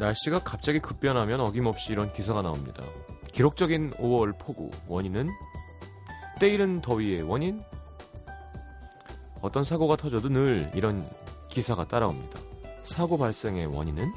[0.00, 2.82] 날씨가 갑자기 급변하면 어김없이 이런 기사가 나옵니다.
[3.32, 5.28] 기록적인 5월 폭우 원인은
[6.40, 7.62] 때이른 더위의 원인
[9.42, 11.06] 어떤 사고가 터져도 늘 이런
[11.50, 12.40] 기사가 따라옵니다.
[12.82, 14.10] 사고 발생의 원인은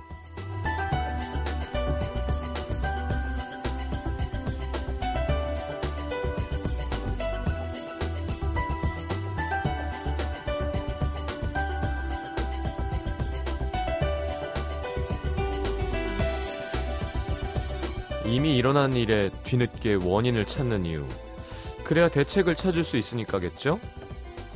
[18.84, 21.06] 일어난 일에 뒤늦게 원인을 찾는 이유.
[21.86, 23.80] 그래야 대책을 찾을 수 있으니까겠죠?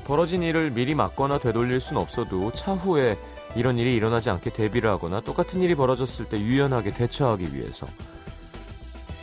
[0.03, 3.17] 벌어진 일을 미리 막거나 되돌릴 순 없어도 차후에
[3.55, 7.87] 이런 일이 일어나지 않게 대비를 하거나 똑같은 일이 벌어졌을 때 유연하게 대처하기 위해서.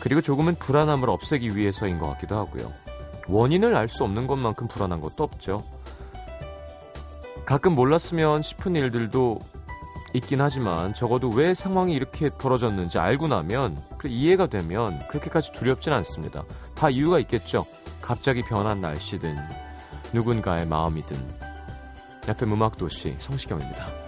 [0.01, 2.73] 그리고 조금은 불안함을 없애기 위해서인 것 같기도 하고요.
[3.29, 5.63] 원인을 알 수 없는 것만큼 불안한 것도 없죠.
[7.45, 9.39] 가끔 몰랐으면 싶은 일들도
[10.15, 16.45] 있긴 하지만 적어도 왜 상황이 이렇게 벌어졌는지 알고 나면 그 이해가 되면 그렇게까지 두렵진 않습니다.
[16.75, 17.67] 다 이유가 있겠죠.
[18.01, 19.37] 갑자기 변한 날씨든
[20.13, 21.17] 누군가의 마음이든.
[22.29, 24.04] FM 음악도시 성시경입니다.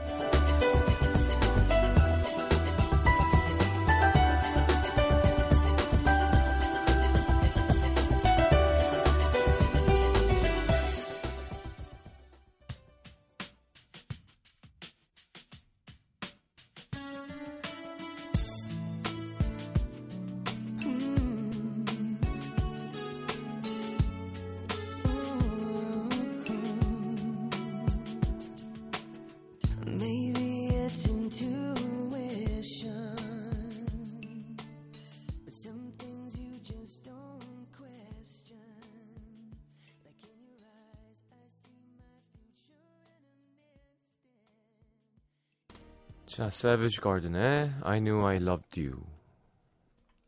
[46.57, 49.05] Savage Garden의 I Knew I Loved You.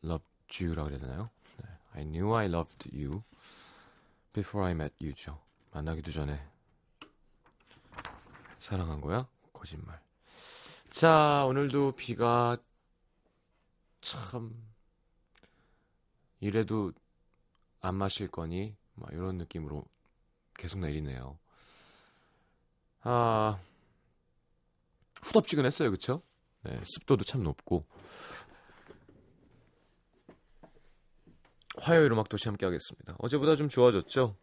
[0.05, 1.31] Loved You라고 그래야 되나요?
[1.57, 1.69] 네.
[1.95, 3.23] I Knew I Loved You
[4.35, 5.41] Before I Met You죠.
[5.73, 6.39] 만나기도 전에
[8.59, 9.27] 사랑한 거야?
[9.55, 9.99] 거짓말.
[10.91, 12.59] 자, 오늘도 비가
[14.03, 14.55] 참
[16.41, 16.93] 이래도
[17.81, 18.77] 안 마실 거니?
[18.97, 19.83] 막 이런 느낌으로
[20.59, 21.39] 계속 내리네요.
[23.01, 23.59] 아,
[25.23, 26.23] 후덥지근했어요, 그쵸?
[26.63, 27.87] 네, 습도도 참 높고.
[31.81, 33.15] 화요일 음악 도시 함께 하겠습니다.
[33.19, 34.37] 어제보다 좀 좋아졌죠?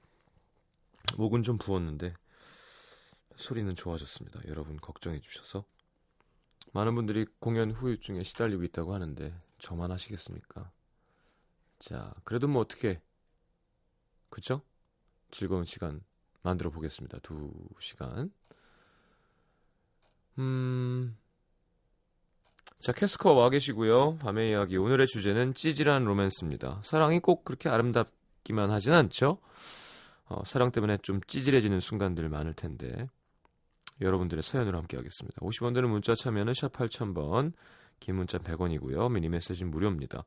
[1.18, 2.14] 목은 좀 부었는데
[3.36, 4.42] 소리는 좋아졌습니다.
[4.48, 5.66] 여러분 걱정해 주셔서.
[6.74, 10.72] 많은 분들이 공연 후유증에 시달리고 있다고 하는데 저만 하시겠습니까?
[11.80, 13.02] 자, 그래도 뭐 어떻게
[14.30, 14.62] 그쵸?
[15.32, 16.04] 즐거운 시간
[16.42, 17.20] 만들어 보겠습니다.
[17.20, 18.32] 두 시간.
[20.38, 21.18] 음.
[22.80, 24.18] 자, 캐스커 와 계시고요.
[24.18, 24.78] 밤의 이야기.
[24.78, 26.82] 오늘의 주제는 찌질한 로맨스입니다.
[26.84, 29.40] 사랑이 꼭 그렇게 아름답기만 하진 않죠?
[30.28, 33.08] 어, 사랑 때문에 좀 찌질해지는 순간들 많을 텐데.
[34.02, 35.40] 여러분들의 사연으로 함께 하겠습니다.
[35.40, 37.54] 50원 되는 문자 참여는 샵 8000번,
[38.00, 39.12] 긴 문자 100원이고요.
[39.12, 40.26] 미니 메시지는 무료입니다.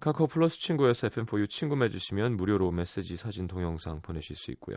[0.00, 4.76] 카카오 플러스 친구에서 FM4U 친구 맺으시면 무료로 메시지, 사진, 동영상 보내실 수 있고요.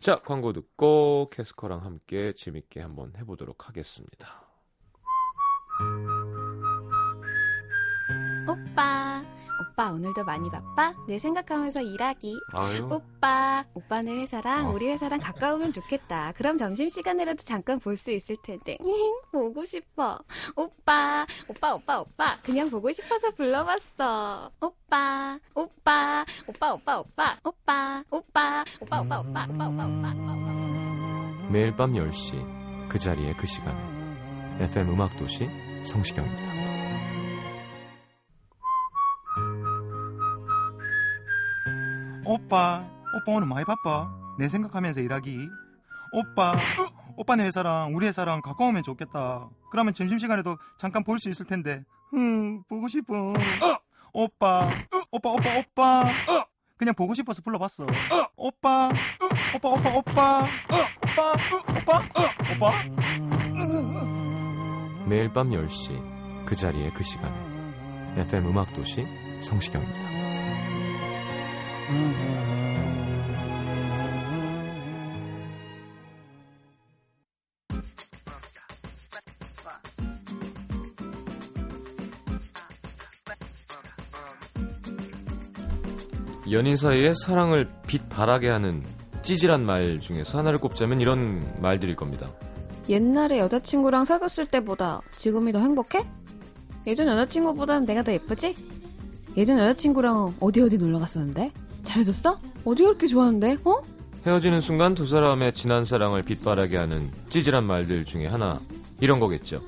[0.00, 4.47] 자, 광고 듣고 캐스커랑 함께 재밌게 한번 해보도록 하겠습니다.
[9.78, 10.92] 오빠 오늘도 많이 바빠?
[11.06, 12.40] 내 생각하면서 일하기.
[12.52, 12.88] 아유.
[12.90, 14.72] 오빠, 오빠네 회사랑 어.
[14.72, 16.32] 우리 회사랑 가까우면 좋겠다.
[16.34, 18.76] 그럼 점심 시간이라도 잠깐 볼 수 있을 텐데.
[19.30, 20.18] 보고 싶어.
[20.56, 22.36] 오빠, 오빠, 오빠, 오빠.
[22.42, 24.50] 그냥 보고 싶어서 불러봤어.
[24.60, 31.48] 오빠, 오빠, 오빠, 오빠, 오빠, 오빠, 오빠, 오빠, 오빠, 오빠, 오빠, 오빠, 오빠, 오빠.
[31.52, 33.78] 매일 밤 10시 그 자리에 그 시간에
[34.64, 35.48] FM 음악도시
[35.84, 36.67] 성시경입니다.
[42.28, 42.84] 오빠,
[43.16, 44.10] 오빠 오늘 많이 바빠.
[44.38, 45.48] 내 생각하면서 일하기.
[46.12, 46.56] 오빠, 으,
[47.16, 49.48] 오빠네 회사랑 우리 회사랑 가까우면 좋겠다.
[49.70, 51.82] 그러면 점심시간에도 잠깐 볼 수 있을 텐데.
[52.10, 53.14] 흠, 보고 싶어.
[53.32, 53.34] 어,
[54.12, 56.00] 오빠, 으, 오빠, 오빠, 오빠.
[56.02, 56.44] 어,
[56.76, 57.84] 그냥 보고 싶어서 불러봤어.
[57.84, 57.88] 어,
[58.36, 60.40] 오빠, 으, 오빠, 오빠, 오빠.
[60.42, 60.46] 어,
[61.02, 62.82] 오빠, 으, 오빠, 어, 오빠.
[65.06, 67.34] 매일 밤 10시 그 자리에 그 시간에
[68.18, 69.06] FM 음악도시
[69.40, 70.17] 성시경입니다.
[86.50, 88.82] 연인 사이에 사랑을 빛 바라게 하는
[89.22, 92.32] 찌질한 말 중에서 하나를 꼽자면 이런 말들일 겁니다.
[92.88, 96.06] 옛날에 여자친구랑 사귀었을 때보다 지금이 더 행복해?
[96.86, 98.56] 예전 여자친구보다는 내가 더 예쁘지?
[99.36, 101.52] 예전 여자친구랑 어디 어디 놀러 갔었는데?
[101.88, 102.38] 잘해줬어?
[102.64, 103.58] 어디 그렇게 좋아하는데?
[103.64, 103.82] 어?
[104.26, 108.60] 헤어지는 순간 두 사람의 지난 사랑을 빛바라게 하는 찌질한 말들 중에 하나
[109.00, 109.62] 이런 거겠죠.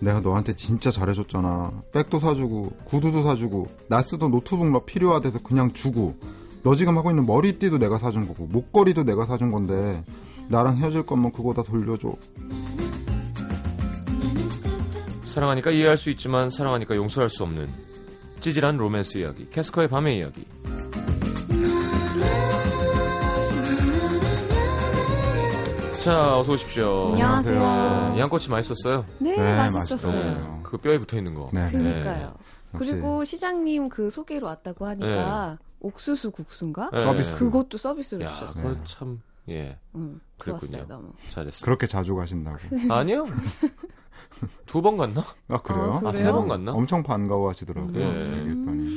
[0.00, 1.82] 내가 너한테 진짜 잘해줬잖아.
[1.92, 6.16] 백도 사주고 구두도 사주고 나 쓰던 노트북 너 필요하대서 그냥 주고
[6.62, 10.00] 너 지금 하고 있는 머리띠도 내가 사준 거고 목걸이도 내가 사준 건데
[10.48, 12.14] 나랑 헤어질 거면 그거 다 돌려줘.
[15.24, 17.68] 사랑하니까 이해할 수 있지만 사랑하니까 용서할 수 없는
[18.40, 20.44] 찌질한 로맨스 이야기 캐스커의 밤의 이야기
[26.04, 28.12] 자 어서 오십시오 안녕하세요.
[28.14, 30.12] 네, 양꼬치 맛있었어요 네, 네, 맛있었어요.
[30.12, 30.60] 맛있어요.
[30.62, 31.66] 그 뼈에 붙어 있는 거 네.
[31.70, 32.34] 그니까요.
[32.74, 36.90] 역시 그리고 시장님 그 소개로 왔다고 하니까 옥수수 국수인가?
[36.92, 37.00] 네.
[37.00, 37.36] 서비스.
[37.36, 38.76] 그것도 서비스로 야, 주셨어요.
[38.84, 39.20] 참,
[39.50, 40.70] 예, 응, 그랬군요.
[40.78, 41.12] 좋았어요, 너무.
[41.28, 41.64] 잘했어.
[41.64, 42.58] 그렇게 자주 가신다고.
[42.90, 43.26] 아니요.
[44.66, 45.22] 두 번 갔나?
[45.48, 46.00] 아 그래요?
[46.04, 46.72] 아, 아, 세번 갔나?
[46.72, 48.00] 엄청 반가워 하시더라고요.
[48.00, 48.38] 예.
[48.38, 48.94] 얘기했더니.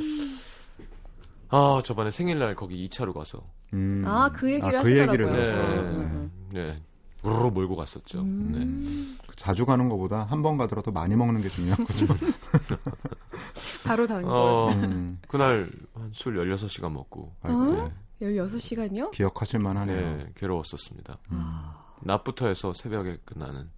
[1.50, 3.42] 아, 저번에 생일날 거기 2차로 가서.
[3.74, 4.02] 음.
[4.06, 5.26] 아, 그 얘기를 아, 그 하시더라고요.
[5.28, 5.52] 얘기를 네.
[5.80, 6.32] 음.
[6.52, 6.66] 네.
[6.66, 6.82] 네.
[7.22, 8.22] 우르르 몰고 갔었죠.
[8.22, 8.58] 네.
[8.58, 9.18] 음.
[9.26, 12.06] 그 자주 가는 것보다 한 번 가더라도 많이 먹는 게 중요한 거죠.
[13.84, 14.32] 바로 단골.
[14.32, 15.18] 어, 음.
[15.28, 17.32] 그날 한 술 16시간 먹고.
[17.42, 17.90] 아이고, 어?
[18.20, 18.26] 네.
[18.28, 19.10] 16시간이요?
[19.12, 20.16] 기억하실 만하네요.
[20.16, 21.18] 네, 괴로웠었습니다.
[21.32, 21.62] 음.
[22.02, 23.68] 낮부터 해서 새벽에 끝나는.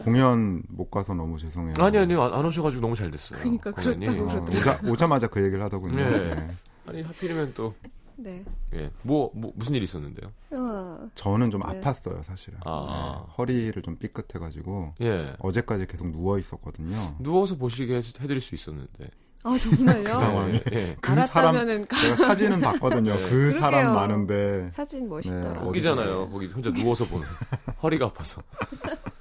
[0.00, 1.74] 공연 못 가서 너무 죄송해요.
[1.78, 3.40] 아니, 아니, 안, 안 오셔가지고 너무 잘 됐어요.
[3.40, 3.72] 그러니까.
[3.72, 4.44] 그렇다고 어.
[4.44, 5.96] 오자, 오자마자 그 얘기를 하더군요.
[5.96, 6.34] 네.
[6.34, 6.48] 네.
[6.86, 7.74] 아니, 하필이면 또,
[8.20, 8.44] 네.
[8.74, 8.90] 예.
[9.02, 10.32] 뭐, 뭐, 무슨 일이 있었는데요?
[10.50, 11.80] 어, 저는 좀 네.
[11.80, 12.58] 아팠어요, 사실은.
[12.64, 13.24] 아.
[13.26, 15.34] 네, 허리를 좀 삐끗해가지고 예.
[15.38, 16.96] 어제까지 계속 누워 있었거든요.
[17.20, 19.08] 누워서 보시게 해- 해드릴 수 있었는데.
[19.44, 20.02] 아, 정말요?
[20.02, 20.60] 그 상황이.
[20.72, 20.96] 예.
[21.00, 23.14] 그 사람 알았다면은 가- 제가 사진은 봤거든요.
[23.14, 23.22] 네.
[23.22, 23.60] 그 그러게요.
[23.60, 25.60] 사람 많은데 사진 멋있더라.
[25.62, 26.28] 네, 웃기잖아요.
[26.30, 27.24] 거기 혼자 누워서 보는.
[27.82, 28.42] 허리가 아파서.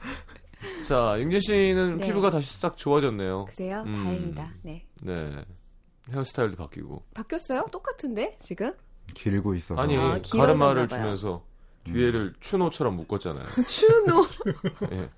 [0.88, 2.08] 자, 윤진 씨는 네.
[2.08, 3.46] 피부가 다시 싹 좋아졌네요.
[3.50, 3.84] 그래요?
[3.86, 3.94] 음.
[3.94, 4.54] 다행이다.
[4.64, 4.86] 네.
[5.04, 5.46] 네.
[6.12, 7.04] 헤어스타일도 바뀌고.
[7.14, 7.66] 바뀌었어요?
[7.72, 8.72] 똑같은데 지금?
[9.14, 10.88] 길고 있어서 아니, 아, 길어졌나 가르마를.
[10.88, 11.44] 주면서
[11.86, 13.46] 뒤에를 추노처럼 묶었잖아요.
[13.66, 14.26] 추노.
[14.92, 15.10] 예.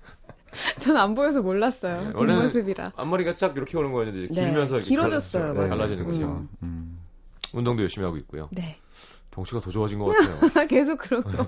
[0.78, 2.04] 전안 보여서 몰랐어요.
[2.06, 2.92] 네, 그 원래는 모습이라.
[2.96, 5.54] 앞머리가 쫙 이렇게 오는 거였는데 네, 길면서 이렇게 길어졌어요.
[5.54, 5.70] 맞아요.
[5.70, 6.22] 갈라지는 거죠.
[6.22, 6.48] 음.
[6.62, 7.00] 음.
[7.52, 8.48] 운동도 열심히 하고 있고요.
[8.52, 8.78] 네.
[9.30, 10.66] 덩치가 더 좋아진 것 같아요.
[10.66, 11.46] 계속 그런 거.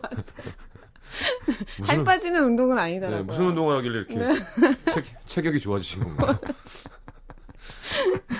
[1.83, 3.19] 살 빠지는 운동은 아니더라고요.
[3.21, 4.33] 네, 무슨 운동을 하길래 이렇게 네.
[4.87, 6.39] 체, 체격이 좋아지신 건가요?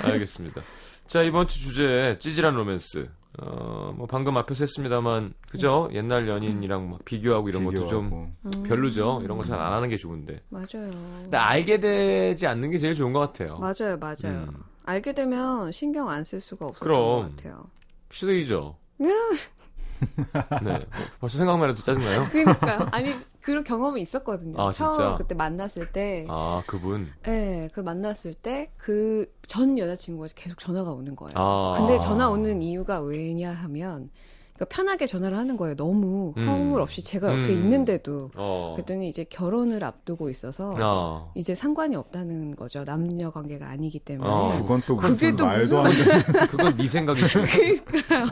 [0.03, 0.63] 알겠습니다.
[1.07, 3.09] 자, 이번 주 주제 찌질한 로맨스.
[3.41, 5.89] 어, 뭐 방금 앞에서 했습니다만 그죠?
[5.93, 8.29] 옛날 연인이랑 막 비교하고 이런 것도 좀 비교하고.
[8.45, 8.63] 음.
[8.65, 9.21] 별로죠.
[9.25, 10.43] 이런 거 잘 안 하는 게 좋은데.
[10.51, 10.67] 맞아요.
[11.23, 13.57] 근데 알게 되지 않는 게 제일 좋은 것 같아요.
[13.59, 14.47] 맞아요, 맞아요.
[14.49, 14.63] 음.
[14.85, 16.99] 알게 되면 신경 안 쓸 수가 그럼.
[16.99, 17.65] 것 같아요.
[18.11, 18.77] 시드이죠.
[20.63, 20.81] 네.
[21.21, 22.27] 벌써 생각만 해도 짜증나요?
[22.31, 24.61] 그러니까 아니 그런 경험이 있었거든요.
[24.61, 24.93] 아, 진짜?
[24.93, 27.09] 처음 그때 만났을 때, 아, 그분.
[27.23, 31.35] 네, 그 만났을 때 그 전 여자친구가 계속 전화가 오는 거예요.
[31.37, 31.75] 아.
[31.77, 34.09] 근데 전화 오는 이유가 왜냐 하면
[34.55, 35.75] 그러니까 편하게 전화를 하는 거예요.
[35.77, 36.47] 너무 음.
[36.49, 37.59] 허물 없이 제가 옆에 음.
[37.59, 38.73] 있는데도 어.
[38.77, 41.27] 그랬더니 이제 결혼을 앞두고 있어서 아.
[41.35, 42.85] 이제 상관이 없다는 거죠.
[42.85, 44.31] 남녀 관계가 아니기 때문에.
[44.31, 44.49] 어.
[44.53, 47.41] 그건 또 그게 무슨 또 말도 무슨- 안 되는 그건 네 생각이죠.
[47.45, 48.27] 그러니까요.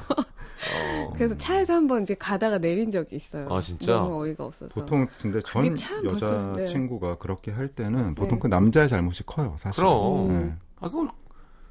[1.07, 1.13] 어.
[1.15, 3.49] 그래서 차에서 한번 이제 가다가 내린 적이 있어요.
[3.51, 3.95] 아, 진짜?
[3.97, 4.81] 너무 어이가 없어서.
[4.81, 6.63] 보통 근데 전 벌써- 네.
[6.63, 8.41] 여자친구가 그렇게 할 때는 보통 네.
[8.43, 10.29] 그 남자의 잘못이 커요 사실 그럼.
[10.29, 10.55] 네.
[10.81, 11.09] 아, 그걸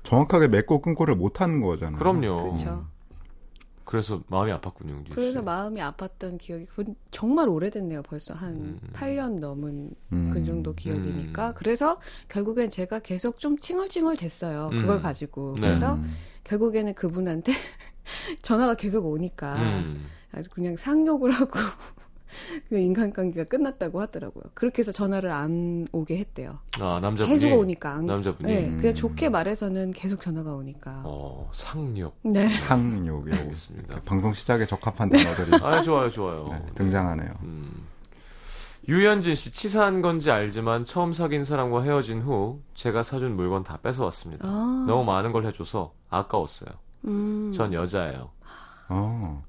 [0.03, 2.43] 정확하게 맺고 끊고를 못하는 거잖아요 그럼요.
[2.43, 2.85] 그렇죠.
[3.85, 5.03] 그래서 마음이 아팠군요.
[5.15, 8.03] 그래서 마음이 아팠던 기억이 그- 정말 오래됐네요.
[8.03, 8.79] 벌써 한 음.
[8.93, 10.29] 8년 넘은 음.
[10.31, 11.47] 그 정도 기억이니까.
[11.49, 11.53] 음.
[11.55, 14.69] 그래서 결국엔 제가 계속 좀 칭얼칭얼 됐어요.
[14.71, 15.01] 그걸 음.
[15.01, 15.55] 가지고.
[15.55, 15.61] 네.
[15.61, 16.11] 그래서 음.
[16.43, 17.51] 결국에는 그분한테
[18.41, 20.05] 전화가 계속 오니까 음.
[20.31, 21.59] 아주 그냥 상욕을 하고
[22.69, 24.43] 그냥 인간관계가 끝났다고 하더라고요.
[24.53, 26.59] 그렇게 해서 전화를 안 오게 했대요.
[26.79, 27.39] 아, 남자분이.
[27.39, 27.95] 계속 오니까.
[27.95, 28.53] 안, 남자분이.
[28.53, 28.77] 네, 음.
[28.77, 31.01] 그냥 좋게 말해서는 계속 전화가 오니까.
[31.05, 32.15] 어, 상력.
[32.23, 32.47] 네.
[32.47, 34.01] 상욕이 알겠습니다.
[34.01, 36.49] 방송 시작에 적합한 단어들이 아, 좋아요, 좋아요.
[36.51, 37.87] 네, 등장하네요 음.
[38.87, 44.47] 유현진 씨, 치사한 건지 알지만 처음 사귄 사람과 헤어진 후 제가 사준 물건 다 뺏어왔습니다.
[44.47, 46.69] 아, 너무 많은 걸 해줘서 아까웠어요.
[47.05, 47.51] 음.
[47.53, 48.29] 전 여자예요.
[48.89, 49.43] 어.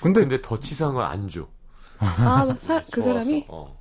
[0.00, 1.46] 근데, 근데 더 치사한 걸안 줘.
[1.98, 3.20] 아, 사, 그 좋아서.
[3.20, 3.46] 사람이?
[3.48, 3.72] 어.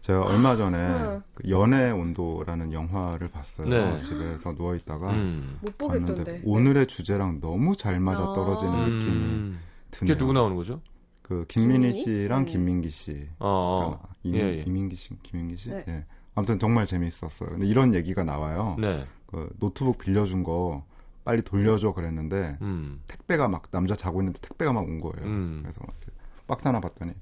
[0.00, 1.22] 제가 얼마 전에 응.
[1.34, 3.66] 그 연애 온도라는 영화를 봤어요.
[3.68, 4.00] 네.
[4.00, 5.58] 집에서 누워 있다가 음.
[5.60, 6.42] 못 봤는데 보겠던데.
[6.44, 8.32] 오늘의 주제랑 너무 잘 맞아 아.
[8.32, 9.58] 떨어지는 느낌이 음.
[9.90, 10.14] 드네요.
[10.14, 10.80] 그게 누구 나오는 거죠?
[11.22, 11.92] 그 김민희?
[11.92, 12.44] 씨랑 음.
[12.44, 13.28] 김민기 씨.
[13.40, 13.98] 어.
[13.98, 14.62] 그러니까 이민, 예, 예.
[14.64, 15.70] 이민기 씨, 김민기 씨.
[15.70, 15.84] 네.
[15.88, 16.04] 예.
[16.36, 17.48] 아무튼 정말 재밌었어요.
[17.48, 18.76] 근데 이런 얘기가 나와요.
[18.78, 19.04] 네.
[19.26, 20.84] 그 노트북 빌려준 거
[21.26, 23.00] 빨리 돌려줘 그랬는데 음.
[23.08, 25.26] 택배가 막 남자 자고 있는데 택배가 막 온 거예요.
[25.26, 25.58] 음.
[25.62, 26.06] 그래서 이렇게
[26.46, 27.12] 박스 하나 봤더니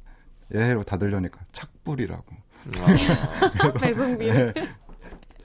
[0.54, 2.24] 얘로 다 들려니까 착불이라고.
[2.78, 3.72] 아.
[3.80, 4.28] 배송비.
[4.28, 4.54] 예.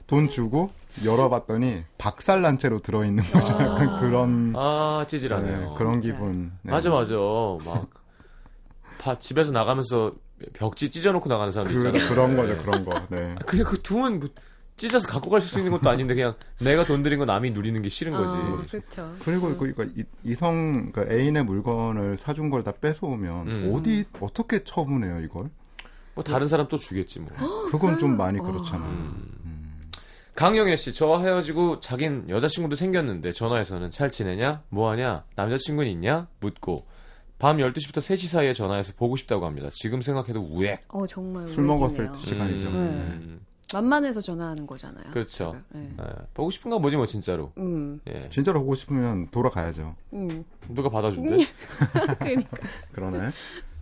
[0.06, 0.70] 돈 주고
[1.04, 3.52] 열어봤더니 박살난 채로 들어있는 거죠.
[3.54, 5.74] 약간 그런 아, 네, 찌질하네요.
[5.76, 6.18] 그런 진짜.
[6.18, 6.52] 기분.
[6.62, 6.72] 네.
[6.72, 7.14] 맞아, 맞아.
[7.64, 7.88] 막,
[8.98, 10.12] 다 집에서 나가면서
[10.52, 12.08] 벽지 찢어놓고 나가는 사람들 그, 있잖아요.
[12.10, 13.00] 그런 거죠, 그런 거.
[13.08, 13.36] 네.
[13.46, 14.28] 그냥 그 돈은 뭐
[14.80, 17.88] 찢어서 갖고 갈 수 있는 것도 아닌데 그냥 내가 돈 들인 거 남이 누리는 게
[17.90, 18.30] 싫은 거지.
[18.30, 19.14] 어, 그렇죠.
[19.22, 23.72] 그리고 그 이- 이성 그러니까 애인의 물건을 사준 걸 다 뺏어오면 음.
[23.74, 25.50] 어디 어떻게 처분해요 이걸?
[26.14, 27.30] 뭐 다른 사람 또 주겠지 뭐.
[27.70, 28.42] 그건 좀 많이 어.
[28.42, 28.84] 그렇잖아.
[30.34, 34.62] 강영애 씨, 저와 헤어지고 자긴 여자친구도 생겼는데 전화해서는 잘 지내냐?
[34.70, 35.24] 뭐하냐?
[35.36, 36.28] 남자친구는 있냐?
[36.40, 36.86] 묻고
[37.38, 39.68] 밤 12시부터 3시 사이에 전화해서 보고 싶다고 합니다.
[39.72, 40.84] 지금 생각해도 우액.
[40.88, 42.24] 어 정말 술 먹었을 우울해지네요.
[42.24, 42.68] 시간이죠.
[42.68, 43.40] 음,
[43.72, 45.12] 만만해서 전화하는 거잖아요.
[45.12, 45.54] 그렇죠.
[45.70, 45.90] 네.
[46.00, 47.52] 예, 보고 싶은가 보지 뭐 진짜로.
[47.58, 48.28] 음, 예.
[48.30, 49.94] 진짜로 보고 싶으면 돌아가야죠.
[50.12, 50.44] 음.
[50.68, 51.44] 누가 받아준대?
[52.18, 52.56] 그러니까.
[52.92, 53.30] 그러네.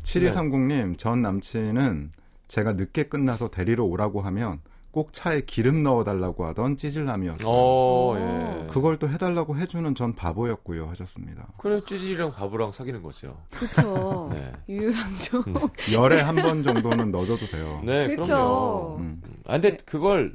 [0.03, 2.13] 7230님, 전 남친은
[2.49, 7.47] 제가 늦게 끝나서 데리러 오라고 하면 꼭 차에 기름 넣어달라고 하던 찌질남이었어요.
[7.47, 8.67] 어, 예.
[8.69, 11.47] 그걸 또 해달라고 해주는 전 바보였고요 하셨습니다.
[11.59, 13.37] 그래 찌질이랑 바보랑 사귀는 거죠.
[13.51, 14.31] 그렇죠.
[14.33, 14.53] 네.
[14.69, 15.45] 유유상종.
[15.93, 17.83] 열에 한 번 정도는 넣어줘도 돼요.
[17.85, 18.23] 네, 그쵸.
[18.25, 18.97] 그럼요.
[19.01, 19.23] 음.
[19.47, 20.35] 아, 근데 그걸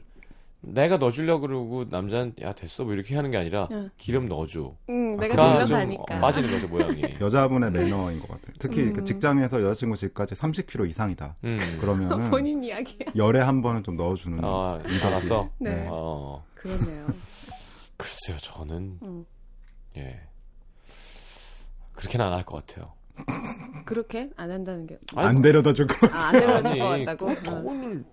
[0.66, 3.90] 내가 넣어주려고 그러고 남자는 야 됐어 뭐 이렇게 하는 게 아니라 응.
[3.98, 4.74] 기름 넣어줘.
[4.90, 6.04] 응, 내가 좀 놀러가니까.
[6.16, 7.02] 어, 빠지는 거죠 모양이.
[7.20, 8.54] 여자분의 매너인 것 같아요.
[8.60, 8.94] 특히 음.
[8.94, 11.36] 그 직장에서 여자친구 집까지 30km 이상이다.
[11.44, 11.58] 음.
[11.82, 13.08] 그러면은 본인 이야기야.
[13.16, 14.40] 열에 한 번은 좀 넣어주는.
[14.44, 14.82] 아.
[15.04, 15.50] 알았어.
[15.60, 15.86] 네.
[15.92, 17.08] 어, 그렇네요.
[17.98, 19.26] 글쎄요, 저는 음.
[19.98, 20.22] 예
[21.94, 22.94] 그렇게는 안 할 것 같아요.
[23.86, 24.98] 그렇게 안 한다는 게.
[25.16, 26.08] 안 데려다 줄 거.
[26.08, 27.28] 아, 안 데려줄 아니, 것 같다고?
[27.36, 28.06] 그 돈을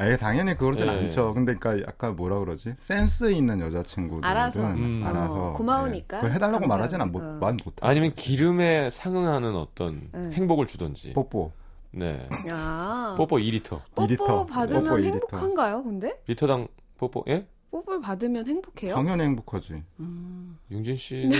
[0.00, 0.92] 에 당연히 그러진 네.
[0.92, 1.34] 않죠.
[1.34, 2.74] 근데 그러니까 약간 뭐라 그러지?
[2.80, 4.60] 센스 있는 여자친구들은 알아서.
[4.60, 5.02] 음.
[5.06, 6.16] 알아서 어, 고마우니까.
[6.16, 6.20] 네.
[6.22, 6.66] 그걸 해달라고.
[6.66, 7.38] 말하진 않, 못, 어.
[7.40, 7.76] 말 못해.
[7.82, 10.30] 아니면 기름에 상응하는 어떤 네.
[10.32, 11.12] 행복을 주던지.
[11.12, 11.52] 뽀뽀.
[11.92, 13.14] 네, 야.
[13.18, 13.80] 뽀뽀 2리터.
[13.94, 14.48] 뽀뽀 2리터.
[14.48, 15.04] 받으면 뽀뽀 2리터.
[15.04, 16.18] 행복한가요, 근데?
[16.26, 17.46] 리터당 뽀뽀 예?
[17.72, 18.94] 뽀뽀를 받으면 행복해요?
[18.94, 19.82] 당연히 행복하지.
[20.00, 20.58] 음.
[20.70, 21.30] 용진 씨는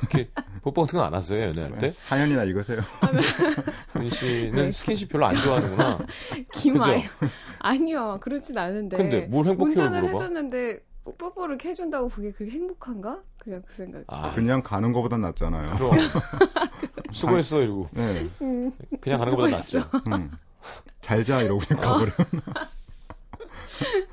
[0.00, 0.30] 이렇게
[0.62, 1.88] 뽀뽀 같은 거 안 하세요 연애할 때?
[1.88, 2.80] 사연이나 읽으세요.
[3.96, 4.70] 용진 씨는 네.
[4.70, 5.98] 스킨십 별로 안 좋아하는구나.
[6.52, 7.00] 기마요.
[7.58, 8.96] 아니요, 그렇진 않은데.
[8.96, 10.22] 근데 뭘 행복해요 운전을 물어봐?
[10.22, 13.20] 해줬는데 뽀- 뽀뽀를 해준다고 그게 그게 행복한가?
[13.38, 14.04] 그냥 그 생각.
[14.06, 15.66] 아, 그냥 가는 거보단 낫잖아요.
[15.76, 15.90] 그럼
[17.10, 18.28] 수고했어 이러고 네.
[18.42, 19.56] 음, 그냥 가는 것보다.
[19.56, 19.78] 낫죠.
[20.12, 20.30] 음.
[21.00, 22.12] 잘자 이러고 그냥 가버려.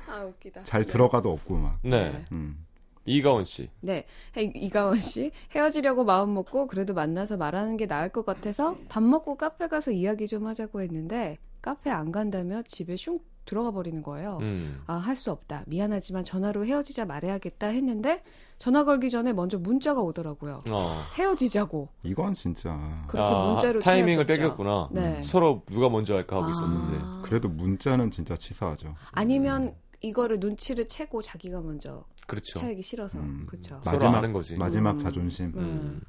[0.08, 0.64] 아 웃기다.
[0.64, 1.78] 잘 들어가도 없고 막.
[1.82, 2.64] 네, 음.
[3.04, 3.70] 이가원 씨.
[3.80, 4.04] 네,
[4.36, 9.36] 헤- 이가원 씨 헤어지려고 마음 먹고 그래도 만나서 말하는 게 나을 것 같아서 밥 먹고
[9.36, 14.38] 카페 가서 이야기 좀 하자고 했는데 카페 안 간다며 집에 슝 들어가 버리는 거예요.
[14.42, 14.82] 음.
[14.86, 15.64] 아, 할 수 없다.
[15.66, 18.22] 미안하지만 전화로 헤어지자 말해야겠다 했는데
[18.58, 20.62] 전화 걸기 전에 먼저 문자가 오더라고요.
[20.68, 21.02] 어.
[21.16, 21.88] 헤어지자고.
[22.04, 22.78] 이건 진짜.
[23.08, 24.26] 그렇게 아, 문자로 타이밍을.
[24.26, 24.90] 빼겼구나.
[24.92, 25.22] 네.
[25.24, 26.50] 서로 누가 먼저 할까 하고 아.
[26.50, 27.04] 있었는데.
[27.24, 28.94] 그래도 문자는 진짜 치사하죠.
[29.12, 32.60] 아니면 이거를 눈치를 채고 자기가 먼저 그렇죠.
[32.60, 33.46] 차이기 싫어서 음.
[33.48, 33.80] 그렇죠.
[33.84, 34.56] 마지막- 아는 거지.
[34.56, 34.98] 마지막 음.
[34.98, 35.52] 자존심.
[35.56, 36.00] 음.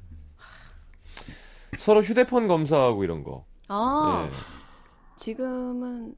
[1.78, 3.46] 서로 휴대폰 검사하고 이런 거.
[3.68, 4.36] 아 예.
[5.16, 6.14] 지금은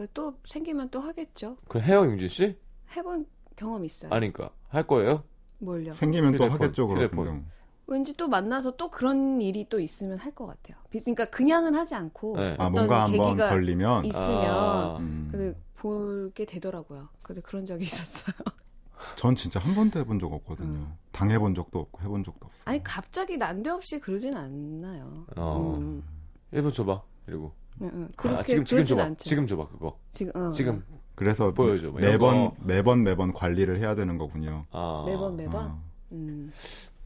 [0.00, 1.58] 그또 생기면 또 하겠죠.
[1.68, 2.56] 그럼 해요 용진 씨?
[2.96, 4.10] 해본 경험 있어요.
[4.12, 5.24] 아니까 할 거예요?
[5.58, 5.92] 뭘요?
[5.92, 7.04] 생기면 또 휴대폰, 하겠죠, 그럼.
[7.04, 7.46] 휴대폰.
[7.86, 10.78] 왠지 또 만나서 또 그런 일이 또 있으면 할 것 같아요.
[10.88, 12.52] 비- 그러니까 그냥은 하지 않고 네.
[12.58, 14.04] 아, 어떤 뭔가 한번 계기가 걸리면.
[14.06, 14.96] 있으면 아.
[15.00, 15.54] 음.
[15.76, 17.08] 보게 되더라고요.
[17.20, 18.34] 근데 그런 적이 있었어요.
[19.16, 20.68] 전 진짜 한 번도 해본 적 없거든요.
[20.68, 20.94] 음.
[21.12, 22.62] 당해본 적도 없고 해본 적도 없어요.
[22.64, 25.26] 아니 갑자기 난데없이 그러진 않나요.
[25.36, 25.76] 어.
[25.78, 26.02] 음,
[26.54, 27.02] 1분 줘봐.
[27.26, 27.52] 이러고.
[27.82, 28.08] 응, 응.
[28.16, 29.02] 그렇게 아, 지금 지금 줘봐.
[29.04, 29.24] 않죠.
[29.28, 29.98] 지금 줘봐 그거.
[30.10, 30.82] 지금 어, 지금
[31.14, 32.56] 그래서 보여줘, 뭐 매번 거.
[32.64, 34.66] 매번 매번 관리를 해야 되는 거군요.
[34.70, 35.04] 아.
[35.06, 35.66] 매번 매번.
[35.66, 35.82] 어.
[36.12, 36.50] 음.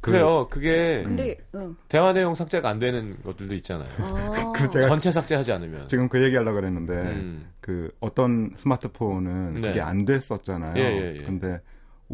[0.00, 0.46] 그래요.
[0.50, 1.74] 그게 근데 응.
[1.88, 3.88] 대화 내용 삭제가 안 되는 것들도 있잖아요.
[3.98, 4.52] 아.
[4.54, 5.86] 그 제가 전체 삭제하지 않으면.
[5.86, 7.50] 지금 그 얘기 하려고 그랬는데 음.
[7.60, 9.60] 그 어떤 스마트폰은 네.
[9.68, 10.76] 그게 안 됐었잖아요.
[10.76, 11.22] 예, 예, 예.
[11.22, 11.60] 근데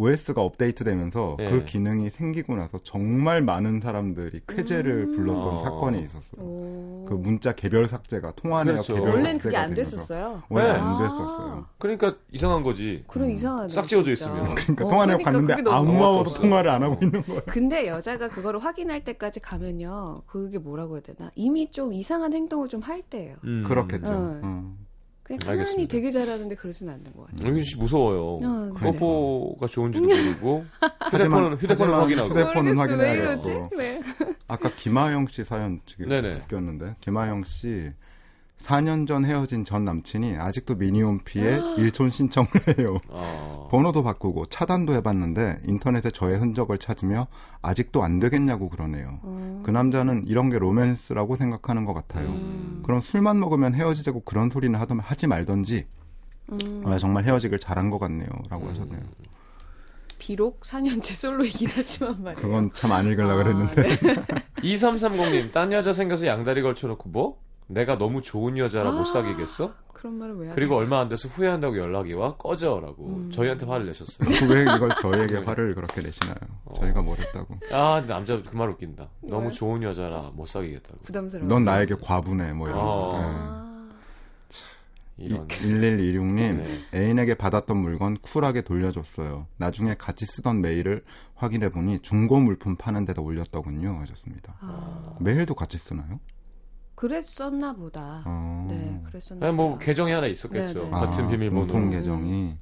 [0.01, 1.47] OS가 업데이트 되면서 예.
[1.47, 5.13] 그 기능이 생기고 나서 정말 많은 사람들이 쾌재를 음.
[5.13, 5.59] 불렀던 어.
[5.59, 6.41] 사건이 있었어요.
[6.43, 7.05] 오.
[7.07, 8.95] 그 문자 개별 삭제가 통화 내역 그렇죠.
[8.95, 10.43] 개별 원래는 삭제가 그게 안 됐었어요.
[10.49, 10.79] 원래 네.
[10.79, 10.99] 안 아.
[11.03, 11.67] 됐었어요.
[11.79, 13.05] 그러니까 이상한 거지.
[13.09, 13.35] 그런 음.
[13.35, 13.69] 이상하네.
[13.69, 14.11] 싹 지워져.
[14.13, 14.55] 있으면.
[14.57, 16.31] 그러니까 어, 통화 내역 그러니까 봤는데 아무하고도.
[16.35, 17.43] 통화를 안 하고 있는 거예요.
[17.47, 20.23] 근데 여자가 그거를 확인할 때까지 가면요.
[20.27, 21.31] 그게 뭐라고 해야 되나?
[21.37, 23.37] 이미 좀 이상한 행동을 좀 할 때예요.
[23.45, 23.63] 음.
[23.69, 24.07] 그렇겠죠.
[24.11, 24.75] 어.
[25.35, 25.37] 어.
[25.37, 25.93] 그냥 가만히 알겠습니다.
[25.93, 27.49] 되게 잘하는데 그러진 않는 것 같아요.
[27.49, 28.39] 용진 씨 무서워요.
[28.43, 28.93] 어, 그래.
[28.93, 30.65] 뽀뽀가 좋은지도 모르고
[31.13, 32.29] 휴대폰은 휴대폰을 하지만 확인하고.
[32.31, 32.81] 휴대폰은 모르겠어.
[33.03, 33.49] 왜 확인해야 이러지?
[33.49, 33.71] 되고.
[33.77, 34.01] 네.
[34.49, 36.41] 아까 김하영 씨 사연 지금 네네.
[36.45, 37.91] 웃겼는데 김하영 씨
[38.63, 42.49] 4년 전 헤어진 전 남친이 아직도 미니홈피에 일촌 신청을
[42.79, 42.99] 해요.
[43.09, 43.69] 어.
[43.71, 47.27] 번호도 바꾸고 차단도 해봤는데 인터넷에 저의 흔적을 찾으며
[47.63, 49.19] 아직도 안 되겠냐고 그러네요.
[49.23, 49.63] 어.
[49.65, 52.29] 그 남자는 이런 게 로맨스라고 생각하는 것 같아요.
[52.29, 52.83] 음.
[52.85, 55.87] 그럼 술만 먹으면 헤어지자고 그런 소리는 하던 하지 말던지
[56.53, 58.71] 음, 아, 정말 헤어지길 잘한 것 같네요라고 음.
[58.71, 59.01] 하셨네요.
[60.19, 62.43] 비록 4년째 솔로이긴 하지만 말이에요.
[62.47, 64.15] 그건 참 안 읽으려고 아, 그랬는데 네.
[64.63, 67.39] 2330님, 딴 여자 생겨서 양다리 걸쳐놓고 뭐?
[67.71, 68.93] 내가 너무 좋은 여자라 아.
[68.93, 69.73] 못 사귀겠어?
[69.93, 72.35] 그런 말을 왜 그리고 얼마 안 돼서 후회한다고 연락이 와?
[72.37, 73.31] 꺼져라고 음.
[73.31, 74.29] 저희한테 화를 내셨어요.
[74.51, 76.35] 왜 이걸 저에게 화를 그렇게 내시나요?
[76.75, 77.59] 저희가 뭘 했다고?
[77.71, 79.09] 아, 남자 그 말 웃긴다.
[79.23, 79.51] 너무 왜?
[79.53, 80.99] 좋은 여자라 못 사귀겠다고.
[81.05, 81.49] 부담스러워.
[81.49, 82.85] 넌 나에게 과분해 뭐 이런 어.
[82.85, 83.19] 거.
[83.19, 83.25] 네.
[83.27, 83.91] 아,
[85.19, 85.47] 이런.
[85.49, 86.81] 1126님 네.
[86.95, 89.47] 애인에게 받았던 물건 쿨하게 돌려줬어요.
[89.59, 93.99] 나중에 같이 쓰던 메일을 확인해 보니 중고 물품 파는 데다 올렸더군요.
[94.01, 94.55] 하셨습니다.
[94.61, 96.21] 아, 메일도 같이 쓰나요?
[97.01, 98.23] 그랬었나 보다.
[98.27, 98.67] 어.
[98.69, 99.85] 네, 그랬었나 아니, 뭐 보다.
[99.87, 100.79] 계정이 하나 있었겠죠.
[100.81, 100.91] 네, 네.
[100.91, 101.67] 같은 아, 비밀번호.
[101.67, 102.55] 공통 계정이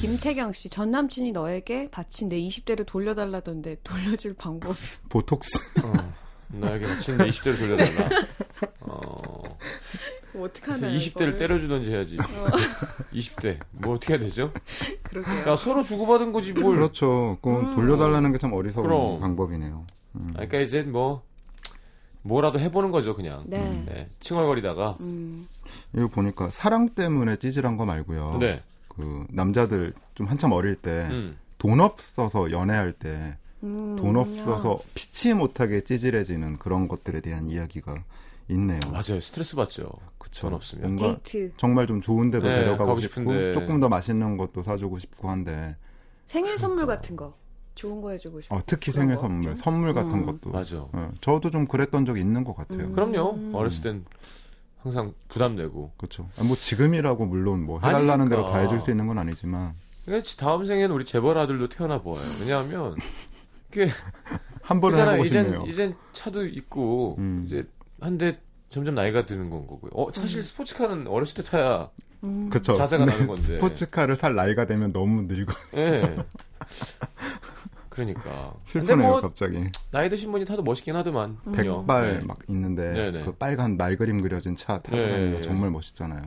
[0.00, 4.76] 김태경 씨, 전 남친이 너에게 바친 내 20대를 돌려달라던데 돌려줄 방법.
[5.08, 5.48] 보톡스
[5.86, 6.12] 어,
[6.48, 8.08] 나에게 마침 내 20대를 돌려달라.
[8.80, 9.00] 어,
[10.34, 10.96] 뭐 그래서 어떡하나요?
[10.98, 12.18] 20대를 때려주던지 해야지.
[13.14, 13.58] 20대.
[13.70, 14.50] 뭐 어떻게 해야 되죠?
[15.04, 15.50] 그러게요.
[15.52, 16.74] 야, 서로 주고받은 거지 뭘.
[16.74, 17.38] 그렇죠.
[17.40, 17.74] 그건 음.
[17.76, 19.20] 돌려달라는 게 참 어리석은 그럼.
[19.20, 19.86] 방법이네요.
[20.16, 20.26] 음.
[20.32, 21.22] 아, 그러니까 이제 뭐
[22.22, 23.42] 뭐라도 해보는 거죠 그냥.
[23.46, 23.84] 네.
[23.86, 24.96] 네, 칭얼거리다가.
[25.00, 25.46] 음.
[25.94, 28.38] 이거 보니까 사랑 때문에 찌질한 거 말고요.
[28.40, 28.60] 네.
[28.88, 31.80] 그 남자들 좀 한참 어릴 때 돈 음.
[31.80, 38.04] 없어서 연애할 때 음, 돈 없어서 피치 못하게 찌질해지는 그런 것들에 대한 이야기가
[38.48, 38.80] 있네요.
[38.90, 39.20] 맞아요.
[39.20, 39.88] 스트레스 받죠.
[40.18, 40.42] 그쵸.
[40.42, 40.96] 돈 없으면.
[40.96, 41.52] 뭔가 데이트.
[41.56, 43.52] 정말 좀 좋은 데도 네, 데려가고 가고 싶고 싶은데.
[43.54, 45.76] 조금 더 맛있는 것도 사주고 싶고 한데
[46.26, 47.34] 생일 선물 같은 거.
[47.74, 48.56] 좋은 거 해주고 싶어.
[48.56, 49.54] 어, 특히 생일 거 선물, 좀?
[49.54, 50.26] 선물 같은 음.
[50.26, 50.86] 것도 맞아.
[50.96, 52.80] 예, 저도 좀 그랬던 적이 있는 것 같아요.
[52.84, 52.92] 음.
[52.94, 53.56] 그럼요.
[53.56, 54.04] 어렸을 땐
[54.82, 55.92] 항상 부담되고.
[55.96, 56.28] 그렇죠.
[56.38, 58.62] 아, 뭐 지금이라고 물론 뭐 해달라는 대로 다 아니니까.
[58.74, 62.24] 해줄 수 있는 건 아니지만 그러니까 다음 생에는 우리 재벌 아들도 태어나 보아요.
[62.40, 62.96] 왜냐하면
[63.70, 63.88] 이게
[64.62, 64.98] 한 번은.
[64.98, 65.64] 해보고 이젠 싶네요.
[65.66, 67.44] 이젠 차도 있고 음.
[67.46, 67.64] 이제
[68.00, 69.90] 한데 점점 나이가 드는 건 거고요.
[69.94, 70.42] 어 사실 음.
[70.42, 71.88] 스포츠카는 어렸을 때 타야
[72.24, 72.50] 음.
[72.50, 72.74] 그쵸.
[72.74, 73.42] 자세가 나는 건데.
[73.42, 76.16] 스포츠카를 살 나이가 되면 너무 늙어 예.
[77.92, 78.54] 그러니까.
[78.64, 79.64] 슬프네요 뭐 갑자기.
[79.90, 81.36] 나이 드신 분이 타도 멋있긴 하더만.
[81.54, 82.24] 백발 네.
[82.24, 83.24] 막 있는데 네네.
[83.24, 85.42] 그 빨간 날 그림 그려진 차 타고 네, 다니는 거 네.
[85.42, 86.22] 정말 멋있잖아요.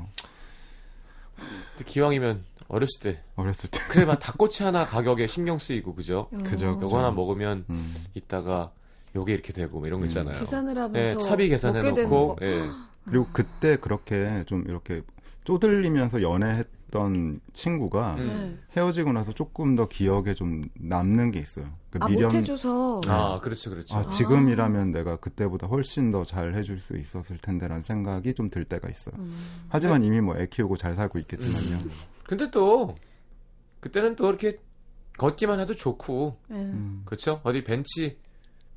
[1.85, 3.79] 기왕이면 어렸을 때 어렸을 때.
[3.89, 6.29] 그래 막 닭꼬치 하나 가격에 신경 쓰이고 그죠?
[6.33, 6.43] 음.
[6.43, 7.95] 그죠, 요거 하나 먹으면 음.
[8.13, 8.71] 이따가
[9.15, 10.07] 요게 이렇게 되고 뭐 이런 거 음.
[10.07, 10.39] 있잖아요.
[10.39, 12.45] 계산을 하면서 예, 차비 계산해 놓고 거.
[12.45, 12.63] 예.
[13.05, 15.01] 그리고 그때 그렇게 좀 이렇게
[15.45, 18.27] 쪼들리면서 연애했던 친구가 음.
[18.27, 18.57] 네.
[18.81, 21.65] 헤어지고 나서 조금 더 기억에 좀 남는 게 있어요.
[21.91, 23.69] 그아 못해줘서 아, 그렇죠.
[23.69, 23.95] 그렇죠.
[23.95, 28.89] 아, 지금이라면 내가 그때보다 훨씬 더 잘 해줄 수 있었을 텐데라는 생각이 좀 들 때가
[28.89, 29.15] 있어요.
[29.17, 29.31] 음.
[29.69, 31.83] 하지만 이미 뭐 애 키우고 잘 살고 있겠지만요.
[31.85, 31.91] 음.
[32.27, 32.95] 근데 또
[33.79, 34.59] 그때는 또 이렇게
[35.17, 36.57] 걷기만 해도 좋고 네.
[36.57, 37.03] 음.
[37.05, 37.39] 그렇죠?
[37.43, 38.17] 어디 벤치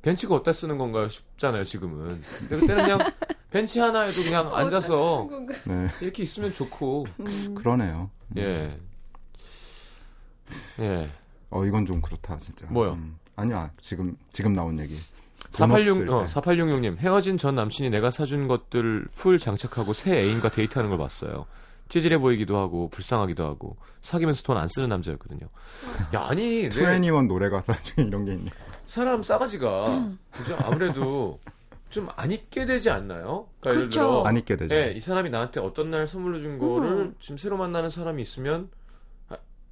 [0.01, 2.21] 벤치가 어디다 쓰는 건가 싶잖아요, 지금은.
[2.39, 2.99] 근데 그때는 그냥
[3.51, 5.27] 벤치 하나에도 그냥 앉아서
[5.65, 7.05] 네, 이렇게 있으면 좋고.
[7.19, 7.55] 음.
[7.55, 8.09] 그러네요.
[8.29, 8.37] 음.
[8.37, 8.79] 예.
[10.79, 11.09] 예.
[11.49, 12.67] 어, 이건 좀 그렇다, 진짜.
[12.69, 12.93] 뭐요?
[12.93, 13.17] 음.
[13.35, 14.99] 아니야, 지금, 지금 나온 얘기.
[15.57, 16.33] 돈 없을 486, 어, 때.
[16.33, 21.45] 4866님, 헤어진 전 남친이 내가 사준 것들 풀 장착하고 새 애인과 데이트하는 걸 봤어요.
[21.87, 25.47] 찌질해 보이기도 하고, 불쌍하기도 하고, 사귀면서 돈 안 쓰는 남자였거든요.
[26.13, 28.51] 야, 아니, 내 투애니원 노래 가사 중에 이런 게 있네.
[28.89, 30.57] 사람 싸가지가, 그죠?
[30.65, 31.39] 아무래도
[31.91, 33.47] 좀 안 입게 되지 않나요?
[33.59, 33.99] 그러니까 예를 그쵸.
[33.99, 34.75] 들어, 안 입게 되죠.
[34.75, 37.15] 예, 이 사람이 나한테 어떤 날 선물로 준 거를 음.
[37.19, 38.69] 지금 새로 만나는 사람이 있으면,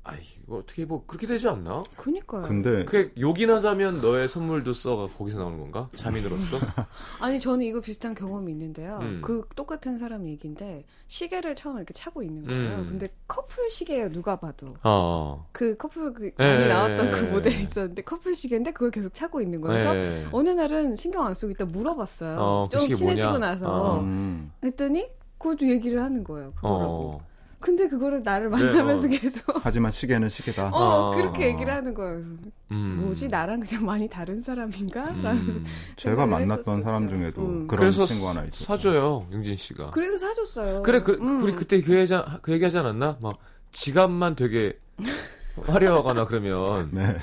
[0.08, 1.84] 아, 아 이거 어떻게 뭐, 그렇게 되지 않나?
[1.98, 2.43] 그니까요.
[2.43, 5.89] 근데 그게 요긴하다면 너의 선물도 써가 거기서 나오는 건가?
[5.96, 6.58] 자민으로서?
[7.20, 9.00] 아니 저는 이거 비슷한 경험이 있는데요.
[9.02, 9.22] 음.
[9.22, 12.80] 그 똑같은 사람 얘기인데 시계를 처음 이렇게 차고 있는 거예요.
[12.80, 12.88] 음.
[12.89, 14.12] 근데 커플 시계예요.
[14.12, 15.48] 누가 봐도 어.
[15.52, 17.30] 그 커플 그 예, 많이 예, 나왔던 예, 그 예.
[17.30, 19.91] 모델 이 있었는데 커플 시계인데 그걸 계속 차고 있는 거예요.
[19.91, 20.28] 그래서 예.
[20.32, 22.38] 어느 날은 신경 안 쓰고 있다 물어봤어요.
[22.39, 23.56] 어, 그좀 시계 친해지고 뭐냐?
[23.56, 24.00] 나서 어.
[24.00, 26.54] 음, 했더니 그것도 얘기를 하는 거예요.
[26.54, 27.22] 그거라고.
[27.22, 27.28] 어.
[27.60, 29.10] 근데 그거를 나를 네, 만나면서 어.
[29.10, 30.70] 계속 하지만 시계는 시계다.
[30.70, 31.15] 어, 어.
[31.15, 32.22] 그렇게 얘기를 하는 거예요.
[32.22, 32.34] 그래서
[32.72, 33.00] 음.
[33.02, 35.02] 뭐지 나랑 그냥 많이 다른 사람인가?
[35.02, 35.65] 라는 음.
[35.96, 37.20] 제가 생각을 만났던 사람 했었었죠.
[37.20, 37.67] 중에도 음.
[37.67, 38.63] 그런 그래서 친구 하나 있었죠.
[38.63, 39.89] 사줘요, 용진 씨가.
[39.91, 40.84] 그래서 사줬어요.
[40.84, 41.41] 그래, 그, 음.
[41.41, 43.17] 우리 그때 그 얘기, 그 얘기 하지 않았나?
[43.22, 43.38] 막,
[43.72, 44.78] 지갑만 되게
[45.65, 47.17] 화려하거나 그러면, 네.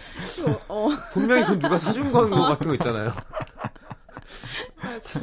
[0.68, 3.12] 어, 분명히 그 누가 사준 거 같은 거 있잖아요.
[4.82, 5.20] 맞아.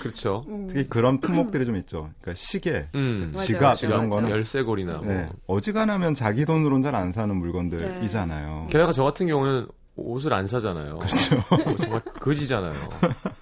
[0.00, 0.44] 그렇죠.
[0.48, 0.66] 음.
[0.68, 2.08] 특히 그런 품목들이 좀 있죠.
[2.20, 3.30] 그러니까 시계, 음.
[3.34, 4.10] 맞아요, 지갑 맞아요, 이런 맞아요.
[4.10, 5.06] 거는 열쇠고리나 뭐.
[5.06, 8.66] 네, 어지간하면 자기 돈으로는 잘 안 사는 물건들이잖아요.
[8.70, 9.66] 게다가 저 같은 경우는
[9.96, 10.98] 옷을 안 사잖아요.
[10.98, 11.36] 그렇죠.
[11.64, 12.72] 뭐 정말 거지잖아요.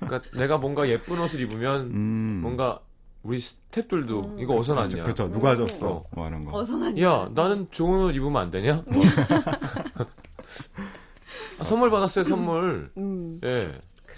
[0.00, 2.38] 그러니까 내가 뭔가 예쁜 옷을 입으면 음.
[2.42, 2.80] 뭔가
[3.22, 4.36] 우리 스탭들도 음.
[4.40, 5.02] 이거 어디서 났냐.
[5.02, 5.30] 그렇죠.
[5.30, 5.58] 누가 음.
[5.58, 6.04] 줬어?
[6.12, 6.56] 뭐 하는 거.
[6.58, 6.98] 어서만.
[7.00, 8.82] 야, 나는 좋은 옷 입으면 안 되냐?
[8.86, 9.02] 뭐.
[11.58, 12.90] 아, 선물 받았어요, 선물.
[12.96, 13.40] 음.
[13.44, 13.72] 예.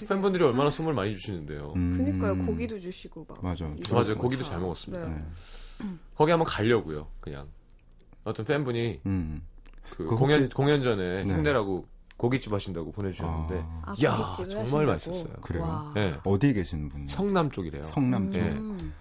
[0.07, 1.73] 팬분들이 얼마나 선물 많이 주시는데요.
[1.77, 1.97] 음.
[1.97, 2.37] 그니까요.
[2.47, 3.43] 고기도 주시고 막.
[3.43, 3.65] 맞아.
[3.91, 4.07] 맞아요.
[4.15, 4.51] 뭐 고기도 다.
[4.51, 5.09] 잘 먹었습니다.
[5.09, 5.15] 네.
[5.15, 5.87] 네.
[6.15, 7.09] 거기 한번 가려고요.
[7.21, 7.49] 그냥
[8.25, 9.43] 어떤 팬분이 음.
[9.91, 11.35] 그 그 공연 혹시- 공연 전에 네.
[11.35, 11.87] 힘내라고
[12.17, 14.93] 고깃집 하신다고 보내주셨는데 아, 아, 이야, 고깃집을 정말 하신다고?
[14.93, 15.33] 맛있었어요.
[15.41, 15.63] 그래요?
[15.65, 15.93] 와.
[15.95, 16.15] 네.
[16.25, 17.09] 어디 계시는 분이요?
[17.09, 17.83] 성남 쪽이래요.
[17.85, 18.41] 성남 쪽.
[18.41, 18.45] 예.
[18.51, 18.93] 음.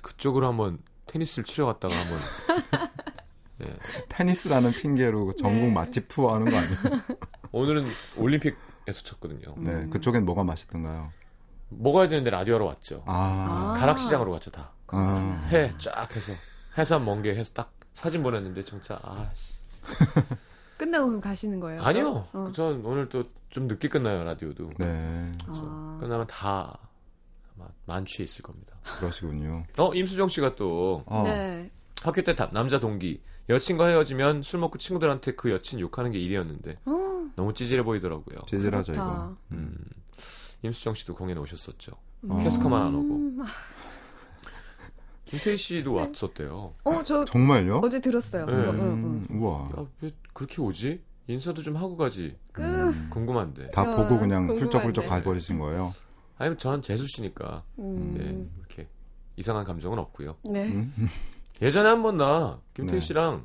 [0.00, 2.18] 그쪽으로 한번 테니스를 치러 갔다가 한번
[4.08, 5.70] 테니스라는 핑계로 전국 네.
[5.72, 7.02] 맛집 투어하는 거 아니에요?
[7.52, 9.54] 오늘은 올림픽 에서 쳤거든요.
[9.58, 9.64] 음.
[9.64, 11.10] 네, 그쪽엔 뭐가 맛있던가요?
[11.68, 13.02] 먹어야 되는데 라디오하러 왔죠.
[13.06, 13.78] 아, 아.
[13.78, 14.72] 가락시장으로 갔죠 다.
[14.88, 15.48] 아.
[15.50, 16.32] 해쫙 해서
[16.76, 19.54] 해산 먼게 해서 딱 사진 보냈는데 진짜 아 씨.
[20.78, 21.82] 끝나고 그럼 가시는 거예요?
[21.82, 22.26] 아니요.
[22.32, 22.50] 어.
[22.54, 24.70] 전 오늘 또 좀 늦게 끝나요 라디오도.
[24.78, 25.98] 네, 그래서 아.
[26.00, 26.78] 끝나면 다
[27.54, 28.74] 아마 만취해 있을 겁니다.
[28.98, 29.64] 그러시군요.
[29.76, 31.70] 어 임수정 씨가 또 어, 네.
[32.02, 33.20] 학교 때 다- 남자 동기
[33.52, 38.38] 여친과 헤어지면 술 먹고 친구들한테 그 여친 욕하는 게 일이었는데 어, 너무 찌질해 보이더라고요.
[38.46, 39.04] 찌질하죠 이거.
[39.04, 39.36] 그렇다.
[39.52, 39.76] 음.
[40.62, 41.92] 임수정 씨도 공연에 오셨었죠.
[42.28, 42.38] 어.
[42.42, 43.14] 캐스커만 안 오고.
[43.16, 43.38] 음.
[45.24, 46.74] 김태희 씨도 왔었대요.
[46.84, 47.80] 어, 저 정말요?
[47.82, 48.44] 어제 들었어요.
[48.46, 48.52] 네.
[48.52, 48.68] 응.
[48.80, 49.70] 음, 우와.
[49.78, 51.02] 야, 왜 그렇게 오지?
[51.26, 52.36] 인사도 좀 하고 가지.
[52.52, 53.70] 그 음, 궁금한데.
[53.70, 54.60] 다 어, 보고 그냥 궁금한데.
[54.60, 55.94] 훌쩍훌쩍 가버리신 거예요.
[56.36, 58.14] 아니면 전 재수 씨니까 음.
[58.18, 58.88] 네, 이렇게
[59.36, 60.36] 이상한 감정은 없고요.
[60.44, 60.86] 네.
[61.60, 61.64] 음?
[61.64, 63.06] 예전에 한 번 나 김태희 네.
[63.06, 63.44] 씨랑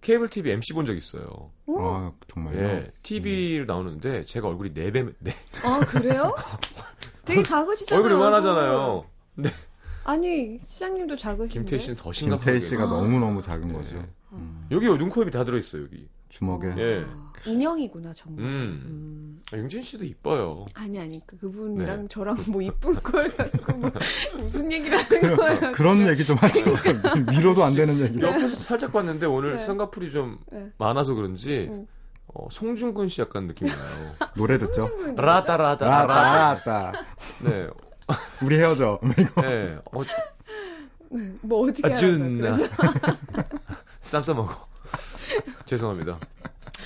[0.00, 1.50] 케이블 TV MC 본 적 있어요.
[1.66, 1.80] 오.
[1.82, 2.58] 아 정말요?
[2.60, 6.34] 예, TV로 나오는데 제가 얼굴이 네 배, 네, 아, 그래요?
[7.24, 8.04] 되게 작으시잖아요.
[8.04, 9.04] 얼굴 이만하잖아요.
[10.04, 11.54] 아니, 시장님도 작으신데.
[11.60, 12.52] 김태희 씨는 더 심각하게.
[12.52, 13.72] 김태희 씨가 너무 너무 작은 네.
[13.72, 14.04] 거죠.
[14.32, 16.06] 음, 여기 눈코입이 다 들어있어요 여기.
[16.28, 16.68] 주먹에.
[16.76, 17.06] 예.
[17.46, 18.44] 아, 인형이구나, 정말.
[18.44, 18.82] 음.
[18.86, 19.42] 음.
[19.52, 20.64] 아, 윤진 씨도 이뻐요.
[20.74, 22.08] 아니, 아니, 그, 그분이랑 네.
[22.08, 23.90] 저랑 뭐 이쁜 걸 갖고 뭐
[24.38, 25.72] 무슨 얘기를 하는 거예요.
[25.72, 26.64] 그런 얘기 좀 하죠.
[27.30, 28.20] 미뤄도 안 되는 얘기.
[28.20, 29.58] 옆에서 살짝 봤는데 오늘 네.
[29.58, 30.70] 쌍꺼풀이 좀 네.
[30.78, 31.86] 많아서 그런지 음.
[32.28, 34.14] 어, 송중근 씨 약간 느낌이 나요.
[34.34, 34.88] 노래 듣죠?
[35.16, 36.92] 라따 라따 라따.
[37.44, 37.68] 네.
[38.42, 38.98] 우리 헤어져.
[39.42, 39.78] 네.
[39.92, 40.02] 어,
[41.42, 42.42] 뭐 어떻게 아, 준.
[42.44, 42.56] 알아요?
[42.56, 43.44] 그래서
[44.00, 44.66] 쌈 싸먹어.
[45.66, 46.18] 죄송합니다.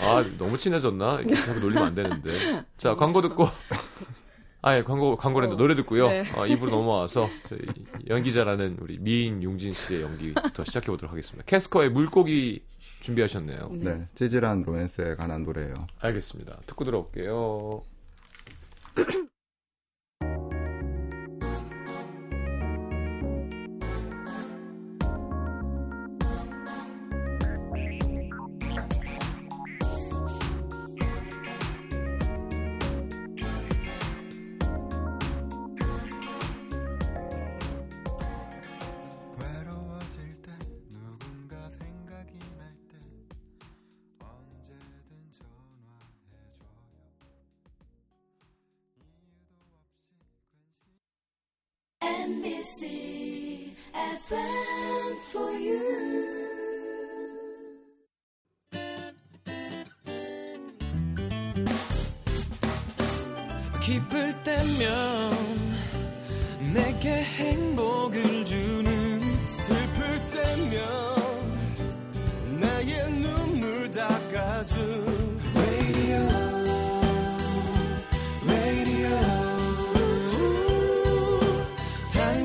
[0.00, 1.20] 아, 너무 친해졌나?
[1.20, 2.30] 이렇게 자꾸 놀리면 안 되는데.
[2.76, 3.46] 자, 광고 듣고.
[4.60, 5.54] 아, 예, 광고, 광고랜다.
[5.54, 6.08] 어, 노래 듣고요.
[6.08, 6.24] 네.
[6.36, 7.60] 아, 입으로 넘어와서 저희
[8.08, 11.44] 연기자라는 우리 미인 용진 씨의 연기부터 시작해 보도록 하겠습니다.
[11.46, 12.62] 캐스커의 물고기
[13.00, 13.70] 준비하셨네요.
[13.74, 15.74] 네, 찌질한 로맨스에 관한 노래예요.
[16.00, 16.58] 알겠습니다.
[16.66, 17.82] 듣고 들어올게요.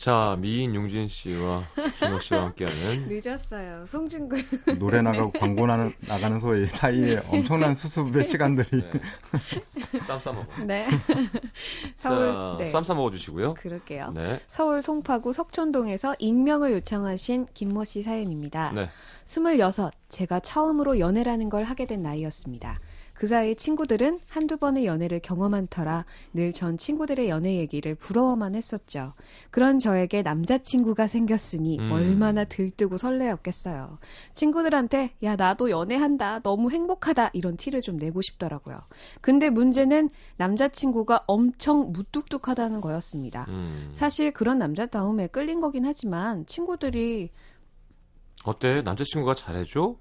[0.00, 1.62] 자, 미인 용진 씨와
[1.98, 3.84] 준호 씨와 함께하는 늦었어요.
[3.86, 4.78] 송중근.
[4.78, 8.82] 노래 나가고 광고 나, 나가는 소리 사이에 엄청난 수습의 시간들이
[9.98, 10.46] 쌈 싸 먹어.
[10.64, 10.88] 네.
[11.96, 12.66] 자, 서울, 네.
[12.68, 13.52] 쌈 싸 먹어 주시고요.
[13.52, 14.12] 그럴게요.
[14.14, 14.40] 네.
[14.48, 18.72] 서울 송파구 석촌동에서 익명을 요청하신 김모 씨 사연입니다.
[18.72, 18.88] 네.
[19.26, 22.80] 26, 제가 처음으로 연애라는 걸 하게 된 나이였습니다.
[23.20, 29.12] 그 사이 친구들은 한두 번의 연애를 경험한 터라 늘 전 친구들의 연애 얘기를 부러워만 했었죠.
[29.50, 31.92] 그런 저에게 남자친구가 생겼으니 음.
[31.92, 33.98] 얼마나 들뜨고 설레었겠어요.
[34.32, 38.78] 친구들한테 야 나도 연애한다 너무 행복하다 이런 티를 좀 내고 싶더라고요.
[39.20, 43.44] 근데 문제는 남자친구가 엄청 무뚝뚝하다는 거였습니다.
[43.50, 43.90] 음.
[43.92, 47.32] 사실 그런 남자다움에 끌린 거긴 하지만 친구들이
[48.44, 48.80] 어때?
[48.80, 49.94] 남자친구가 잘해줘?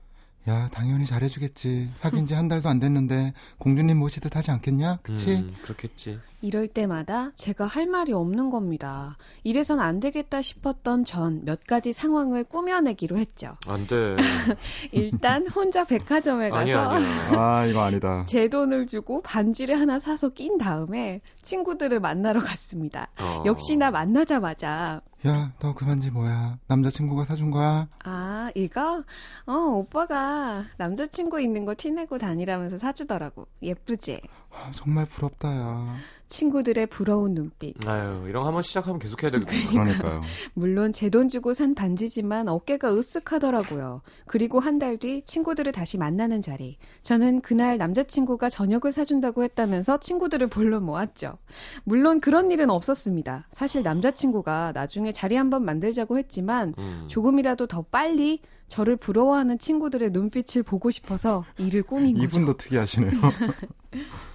[0.47, 1.89] 야, 당연히 잘해주겠지.
[1.99, 4.99] 사귄 지 한 달도 안 됐는데, 공주님 모시듯 하지 않겠냐?
[5.04, 5.34] 그치?
[5.36, 6.19] 음, 그렇겠지.
[6.41, 9.17] 이럴 때마다 제가 할 말이 없는 겁니다.
[9.43, 13.58] 이래선 안 되겠다 싶었던 전 몇 가지 상황을 꾸며내기로 했죠.
[13.67, 14.15] 안 돼.
[14.93, 17.10] 일단 혼자 백화점에 가서 아니야, 아니야.
[17.39, 18.23] 아, 이거 아니다.
[18.28, 23.10] 제 돈을 주고 반지를 하나 사서 낀 다음에 친구들을 만나러 갔습니다.
[23.19, 23.43] 어.
[23.45, 26.60] 역시나 만나자마자 야, 너그 반지 뭐야?
[26.68, 27.90] 남자친구가 사준 거야?
[28.06, 29.04] 아 이거
[29.46, 34.22] 어 오빠가 남자친구 있는 거 티내고 다니라면서 사주더라고 예쁘지?
[34.52, 35.96] 아, 정말 부럽다, 야.
[36.28, 39.52] 친구들의 부러운 눈빛 아유, 이런 거 한번 시작하면 계속 해야 되거든.
[39.70, 40.22] 그러니까요.
[40.54, 44.02] 물론 제 돈 주고 산 반지지만 어깨가 으쓱하더라고요.
[44.28, 46.78] 그리고 한 달 뒤 친구들을 다시 만나는 자리.
[47.02, 51.38] 저는 그날 남자친구가 저녁을 사준다고 했다면서 친구들을 불러 모았죠.
[51.84, 53.48] 물론 그런 일은 없었습니다.
[53.52, 57.06] 사실 남자친구가 나중에 자리 한번 만들자고 했지만 음.
[57.08, 62.26] 조금이라도 더 빨리 저를 부러워하는 친구들의 눈빛을 보고 싶어서 일을 꾸민 거죠.
[62.26, 63.12] 이분도 특이하시네요.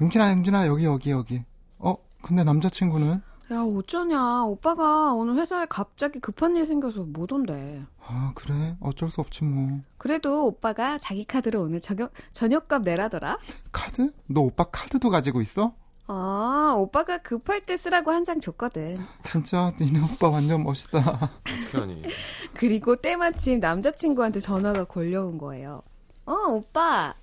[0.00, 1.42] 용진아, 용진아, 여기, 여기, 여기.
[1.78, 3.22] 어, 근데 남자친구는?
[3.52, 4.44] 야 어쩌냐.
[4.44, 7.82] 오빠가 오늘 회사에 갑자기 급한 일 생겨서 못 온대.
[8.06, 8.76] 아, 그래?
[8.80, 9.80] 어쩔 수 없지, 뭐.
[9.98, 13.38] 그래도 오빠가 자기 카드로 오늘 저녁, 저녁값 내라더라?
[13.72, 14.12] 카드?
[14.26, 15.74] 너 오빠 카드도 가지고 있어?
[16.06, 18.98] 아, 오빠가 급할 때 쓰라고 한 장 줬거든.
[19.22, 21.30] 진짜, 니네 오빠 완전 멋있다.
[21.72, 22.02] 하니?
[22.54, 25.82] 그리고 때마침 남자친구한테 전화가 걸려온 거예요.
[26.26, 27.14] 어, 오빠,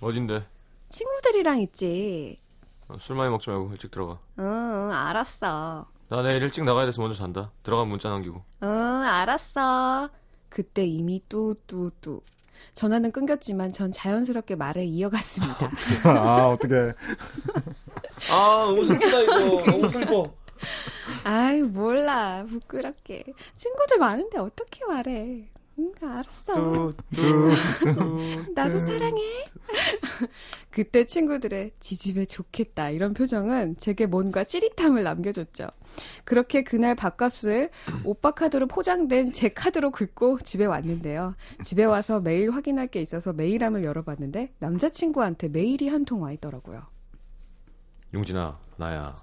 [0.00, 0.44] 어딘데?
[0.90, 2.38] 친구들이랑 있지.
[2.88, 4.18] 어, 술 많이 먹지 말고 일찍 들어가.
[4.38, 5.86] 응, 응, 알았어.
[6.08, 7.52] 나 내일 일찍 나가야 돼서 먼저 잔다.
[7.62, 8.42] 들어가면 문자 남기고.
[8.64, 10.10] 응, 알았어.
[10.48, 12.20] 그때 이미 뚜뚜뚜.
[12.74, 15.70] 전화는 끊겼지만 전 자연스럽게 말을 이어갔습니다.
[16.04, 16.92] 아, 어떡해.
[18.30, 19.64] 아, 너무 슬프다, 이거.
[19.70, 20.34] 너무 슬퍼.
[21.24, 22.44] 아이, 몰라.
[22.48, 23.24] 부끄럽게.
[23.56, 25.48] 친구들 많은데 어떻게 말해.
[25.80, 26.54] 응, 알았어.
[26.54, 28.52] 뚜, 뚜, 뚜.
[28.54, 29.22] 나도 사랑해.
[30.70, 35.68] 그때 친구들의 지집에 좋겠다 이런 표정은 제게 뭔가 찌릿함을 남겨줬죠.
[36.24, 37.70] 그렇게 그날 밥값을
[38.04, 41.34] 오빠 카드로 포장된 제 카드로 긁고 집에 왔는데요.
[41.64, 46.82] 집에 와서 메일 확인할 게 있어서 메일함을 열어봤는데 남자친구한테 메일이 한 통 와 있더라고요.
[48.14, 49.22] 용진아, 나야.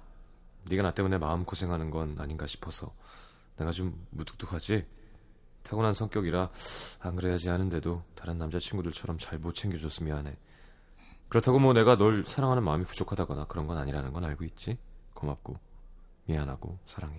[0.70, 2.92] 네가 나 때문에 마음 고생하는 건 아닌가 싶어서
[3.56, 4.84] 내가 좀 무뚝뚝하지.
[5.62, 6.50] 타고난 성격이라
[7.00, 10.36] 안 그래야지 하는데도 다른 남자친구들처럼 잘 못 챙겨줘서 미안해.
[11.28, 14.78] 그렇다고 뭐 내가 널 사랑하는 마음이 부족하다거나 그런 건 아니라는 건 알고 있지.
[15.14, 15.56] 고맙고
[16.26, 17.16] 미안하고 사랑해.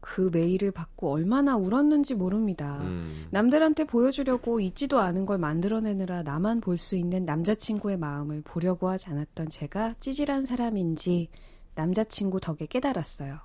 [0.00, 2.78] 그 메일을 받고 얼마나 울었는지 모릅니다.
[2.82, 3.26] 음.
[3.30, 9.48] 남들한테 보여주려고 있지도 않은 걸 만들어내느라 나만 볼 수 있는 남자친구의 마음을 보려고 하지 않았던
[9.50, 11.28] 제가 찌질한 사람인지
[11.74, 13.40] 남자친구 덕에 깨달았어요.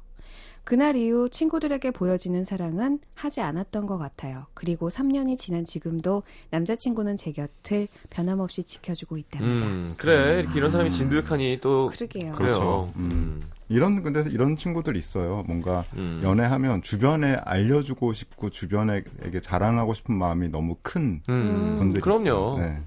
[0.64, 4.46] 그날 이후 친구들에게 보여지는 사랑은 하지 않았던 것 같아요.
[4.54, 9.68] 그리고 3년이 지난 지금도 남자친구는 제 곁을 변함없이 지켜주고 있답니다.
[9.68, 10.40] 음, 그래.
[10.40, 12.32] 이렇게 이런 사람이 진득하니 또 그러게요.
[12.34, 12.94] 그렇죠.
[12.96, 13.42] 음.
[13.68, 15.44] 이런, 근데 이런 친구들 있어요.
[15.48, 16.22] 뭔가 음.
[16.24, 21.76] 연애하면 주변에 알려주고 싶고 주변에게 자랑하고 싶은 마음이 너무 큰 음.
[21.78, 22.22] 분들이 그럼요.
[22.22, 22.58] 있어요.
[22.60, 22.82] 네.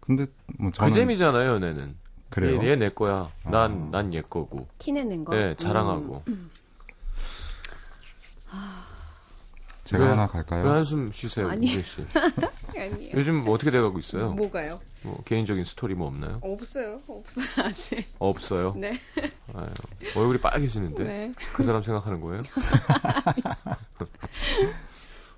[0.00, 0.26] 근데
[0.58, 1.94] 뭐 저는 그 재미잖아요, 연애는.
[2.30, 2.60] 그래요.
[2.64, 3.28] 얘 내 거야.
[3.44, 4.02] 난, 아.
[4.02, 4.66] 난얘 거고.
[4.78, 5.34] 티내는 거.
[5.36, 6.22] 네, 자랑하고.
[9.84, 10.68] 제가 왜- 하나 왜 갈까요?
[10.68, 11.66] 한숨 쉬세요, 아니.
[11.66, 12.00] 이재 씨?
[12.10, 12.10] 음.
[12.76, 13.12] 아니에요.
[13.14, 14.26] 요즘 뭐 어떻게 돼가고 있어요?
[14.26, 14.80] 뭐, 뭐가요?
[15.24, 16.38] 개인적인 스토리 뭐 없나요?
[16.42, 17.00] 없어요.
[17.06, 17.46] 없어요.
[17.64, 18.04] 아직.
[18.18, 18.74] 없어요.
[18.76, 18.98] 네.
[19.54, 19.66] 아유,
[20.16, 21.32] 얼굴이 빨개지는데 네.
[21.54, 22.42] 그 사람 생각하는 거예요?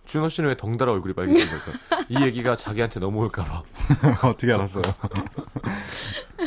[0.07, 2.05] 준호 씨는 왜 덩달아 얼굴이 빨개진 걸까?
[2.09, 3.63] 이 얘기가 자기한테 넘어올까봐.
[4.25, 4.83] 어떻게 알았어요?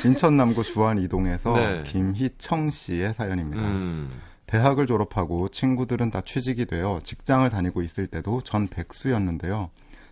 [0.04, 1.84] 인천 남구 주안 이동에서 네.
[1.86, 3.62] 김희청 씨의 사연입니다.
[3.64, 4.10] 음,
[4.52, 9.70] 대학을 졸업하고 친구들은 다 취직이 되어 직장을 다니고 있을 때도 전 백수였는데요.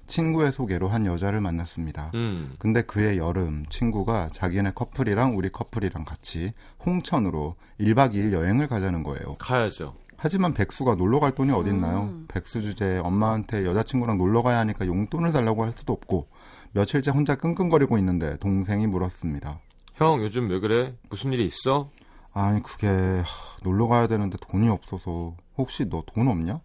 [0.08, 2.12] 친구의 소개로 한 여자를 만났습니다.
[2.16, 2.54] 음.
[2.58, 6.54] 근데 그해 여름 친구가 자기네 커플이랑 우리 커플이랑 같이
[6.86, 9.36] 홍천으로 1박 2일 여행을 가자는 거예요.
[9.40, 9.96] 가야죠.
[10.16, 12.04] 하지만 백수가 놀러 갈 돈이 어딨나요?
[12.04, 12.26] 음.
[12.30, 16.28] 백수 주제에 엄마한테 여자친구랑 놀러 가야 하니까 용돈을 달라고 할 수도 없고
[16.72, 19.60] 며칠째 혼자 끙끙거리고 있는데 동생이 물었습니다.
[19.96, 20.96] 형, 요즘 왜 그래?
[21.10, 21.90] 무슨 일이 있어?
[22.34, 23.24] 아니 그게 하,
[23.64, 26.60] 놀러 가야 되는데 돈이 없어서 혹시 너 돈 없냐?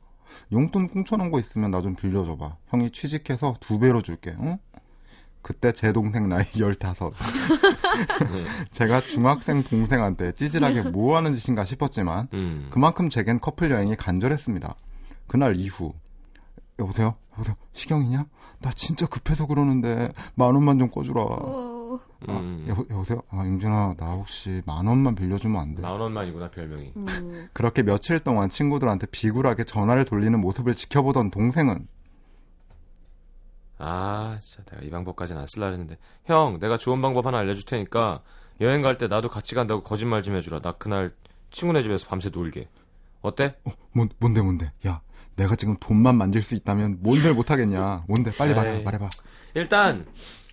[0.53, 2.57] 용돈 꽁쳐놓은 거 있으면 나 좀 빌려줘봐.
[2.68, 4.35] 형이 취직해서 두 배로 줄게.
[4.40, 4.59] 응?
[5.42, 7.12] 그때 제 동생 나이 15.
[8.70, 12.68] 제가 중학생 동생한테 찌질하게 뭐 하는 짓인가 싶었지만 음.
[12.70, 14.74] 그만큼 제겐 커플 여행이 간절했습니다.
[15.27, 15.92] 그날 이후
[16.79, 17.14] 여보세요?
[17.35, 17.57] 여보세요?
[17.72, 18.27] 시경이냐?
[18.61, 21.24] 나 진짜 급해서 그러는데 만 원만 좀 꺼주라.
[22.28, 22.64] 어, 아, 음.
[22.68, 23.22] 여, 여보세요?
[23.30, 25.83] 아 용진아 나 혹시 만 원만 빌려주면 안 돼?
[25.83, 26.92] 만 원만이구나, 별명이.
[26.96, 27.48] 음.
[27.52, 31.87] 그렇게 며칠 동안 친구들한테 비굴하게 전화를 돌리는 모습을 지켜보던 동생은
[33.78, 37.64] 아, 아 진짜 내가 이 방법까지는 안 쓸라 했는데 형 내가 좋은 방법 하나 알려줄
[37.66, 38.22] 테니까
[38.61, 41.12] 여행 갈 때 나도 같이 간다고 거짓말 좀 해주라 나 그날
[41.50, 42.68] 친구네 집에서 밤새 놀게
[43.20, 43.57] 어때?
[43.92, 44.72] 뭔, 뭔데 뭔데?
[44.87, 45.00] 야,
[45.37, 48.04] 내가 지금 돈만 만질 수 있다면 뭔들 못하겠냐?
[48.07, 48.33] 뭔데?
[48.37, 48.83] 빨리 말해, 에이.
[48.85, 49.09] 말해봐.
[49.54, 50.07] 일단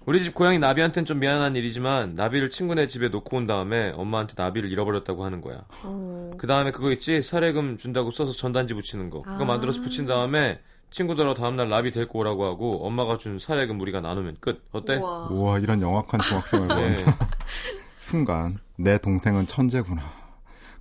[0.06, 4.72] 우리 집 고양이 나비한테는 좀 미안한 일이지만 나비를 친구네 집에 놓고 온 다음에 엄마한테 나비를
[4.72, 6.32] 잃어버렸다고 하는 거야 어.
[6.38, 9.46] 그 다음에 그거 있지 사례금 준다고 써서 전단지 붙이는 거 그거 아.
[9.46, 10.60] 만들어서 붙인 다음에
[10.92, 14.98] 친구들하고 다음날 나비 데리고 오라고 하고 엄마가 준 사례금 우리가 나누면 끝 어때?
[14.98, 15.28] 우와.
[15.30, 16.78] 우와, 이런 영악한 중학생을 본.
[16.92, 17.06] 네.
[18.02, 20.04] 순간 내 동생은 천재구나.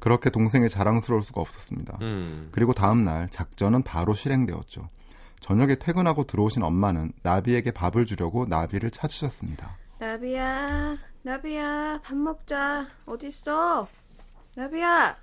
[0.01, 1.99] 그렇게 동생이 자랑스러울 수가 없었습니다.
[2.01, 2.49] 음.
[2.51, 4.89] 그리고 다음 날 작전은 바로 실행되었죠.
[5.51, 9.77] 저녁에 퇴근하고 들어오신 엄마는 나비에게 밥을 주려고 나비를 찾으셨습니다.
[9.99, 12.87] 나비야, 나비야, 밥 먹자.
[13.05, 13.89] 어딨어?
[14.55, 15.17] 나비야,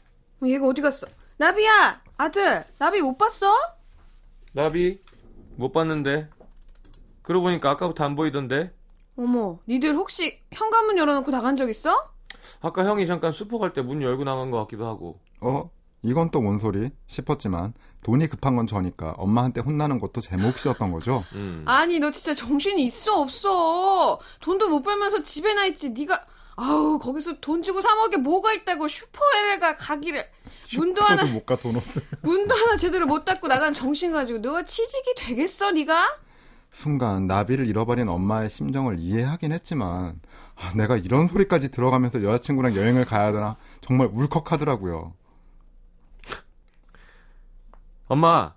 [0.44, 1.08] 어, 얘가 어디 갔어?
[1.38, 3.48] 나비야, 아들, 나비 못 봤어?
[4.54, 5.00] 나비
[5.56, 6.28] 못 봤는데
[7.22, 8.74] 그러고 보니까 아까부터 안 보이던데
[9.16, 12.12] 어머, 니들 혹시 현관문 열어놓고 나간 적 있어?
[12.60, 15.70] 아까 형이 잠깐 슈퍼 갈때 문 열고 나간 것 같기도 하고 어?
[16.04, 16.92] 이건 또 뭔 소리?
[17.08, 21.24] 싶었지만 돈이 급한 건 저니까 엄마한테 혼나는 것도 제 몫이었던 거죠.
[21.34, 21.64] 음.
[21.68, 24.20] 아니, 너 진짜 정신이 있어, 없어?
[24.40, 25.90] 돈도 못 벌면서 집에나 있지.
[25.90, 30.26] 네가 아우, 거기서 돈 주고 사 먹게 뭐가 있다고 슈퍼에가 가기를.
[30.76, 32.02] 문도 하나, 못가 돈 없어.
[32.22, 36.18] 문도 하나 제대로 못 닫고 나간 정신 가지고 너가 취직이 되겠어, 네가?
[36.72, 40.20] 순간 나비를 잃어버린 엄마의 심정을 이해하긴 했지만
[40.56, 45.14] 아, 내가 이런 소리까지 들어가면서 여자친구랑 여행을 가야 되나 정말 울컥하더라고요.
[48.08, 48.56] 엄마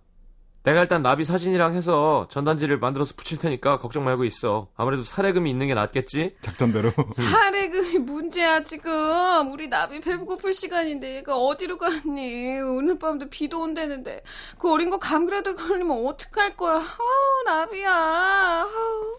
[0.63, 5.69] 내가 일단 나비 사진이랑 해서 전단지를 만들어서 붙일 테니까 걱정 말고 있어 아무래도 사례금이 있는
[5.69, 6.37] 게 낫겠지?
[6.43, 13.63] 작전대로 사례금이 문제야 지금 우리 나비 배 고플 시간인데 얘가 어디로 갔니 오늘 밤도 비도
[13.63, 14.23] 온다는데
[14.59, 19.13] 그 어린 거 감기라도 걸리면 어떡할 거야 아우 나비야 아우.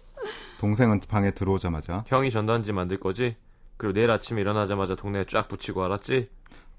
[0.60, 3.36] 동생은 방에 들어오자마자 형이 전단지 만들 거지?
[3.78, 6.30] 그리고 내일 아침에 일어나자마자 동네에 쫙 붙이고 알았지?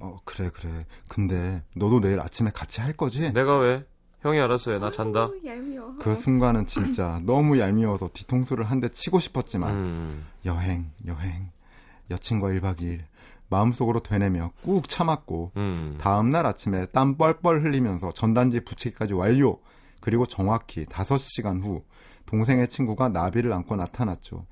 [0.04, 3.32] 어 그래 그래 근데 너도 내일 아침에 같이 할 거지?
[3.32, 3.86] 내가 왜?
[4.20, 4.78] 형이 알아서 해.
[4.78, 5.28] 나 잔다.
[5.44, 10.26] 얄미워 그 순간은 진짜 너무 얄미워서 뒤통수를 한 대 치고 싶었지만 음.
[10.44, 11.50] 여행 여행
[12.10, 13.00] 여친과 1박 2일
[13.48, 15.96] 마음속으로 되뇌며 꾹 참았고 음.
[16.00, 19.58] 다음날 아침에 땀 뻘뻘 흘리면서 전단지 붙이기까지 완료.
[20.00, 21.84] 그리고 정확히 5시간 후
[22.26, 24.46] 동생의 친구가 나비를 안고 나타났죠.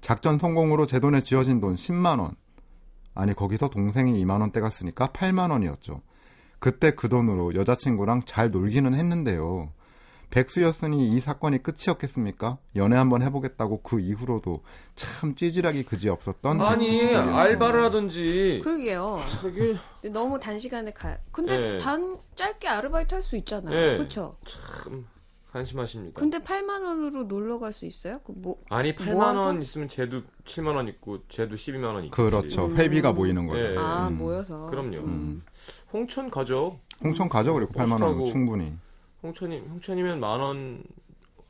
[0.00, 2.34] 작전 성공으로 제 돈에 쥐어진 돈 10만 원.
[3.16, 6.00] 아니 거기서 동생이 2만 원 떼갔으니까 8만 원이었죠.
[6.58, 9.68] 그때 그 돈으로 여자친구랑 잘 놀기는 했는데요.
[10.30, 12.58] 백수였으니 이 사건이 끝이었겠습니까?
[12.74, 14.60] 연애 한번 해보겠다고 그 이후로도
[14.96, 17.00] 참 찌질하기 그지 없었던 아니.
[17.14, 19.76] 알바를 하든지 그러게요 저기
[20.10, 21.78] 너무 단시간에 가 근데 예.
[21.78, 23.96] 단 짧게 아르바이트 할 수 있잖아요 예.
[23.96, 25.06] 그렇죠 참
[25.50, 26.20] 한심하십니다.
[26.20, 29.44] 근데 8만 원으로 놀러 갈 수 있어요 그 뭐 아니 8만 모아서?
[29.46, 32.10] 원 있으면 쟤도 7만 원 있고 쟤도 12만 원 있지.
[32.10, 32.70] 그렇죠.
[32.76, 33.60] 회비가 모이는 거죠.
[33.60, 33.76] 예.
[33.78, 34.18] 아, 음.
[34.18, 34.66] 모여서.
[34.66, 34.98] 그럼요.
[34.98, 35.42] 음.
[35.92, 36.78] 홍천 가죠.
[37.02, 38.24] 홍천 가죠 그리고 버스 8만 원.
[38.26, 38.74] 충분히.
[39.22, 40.82] 홍천이 홍천이면 만 원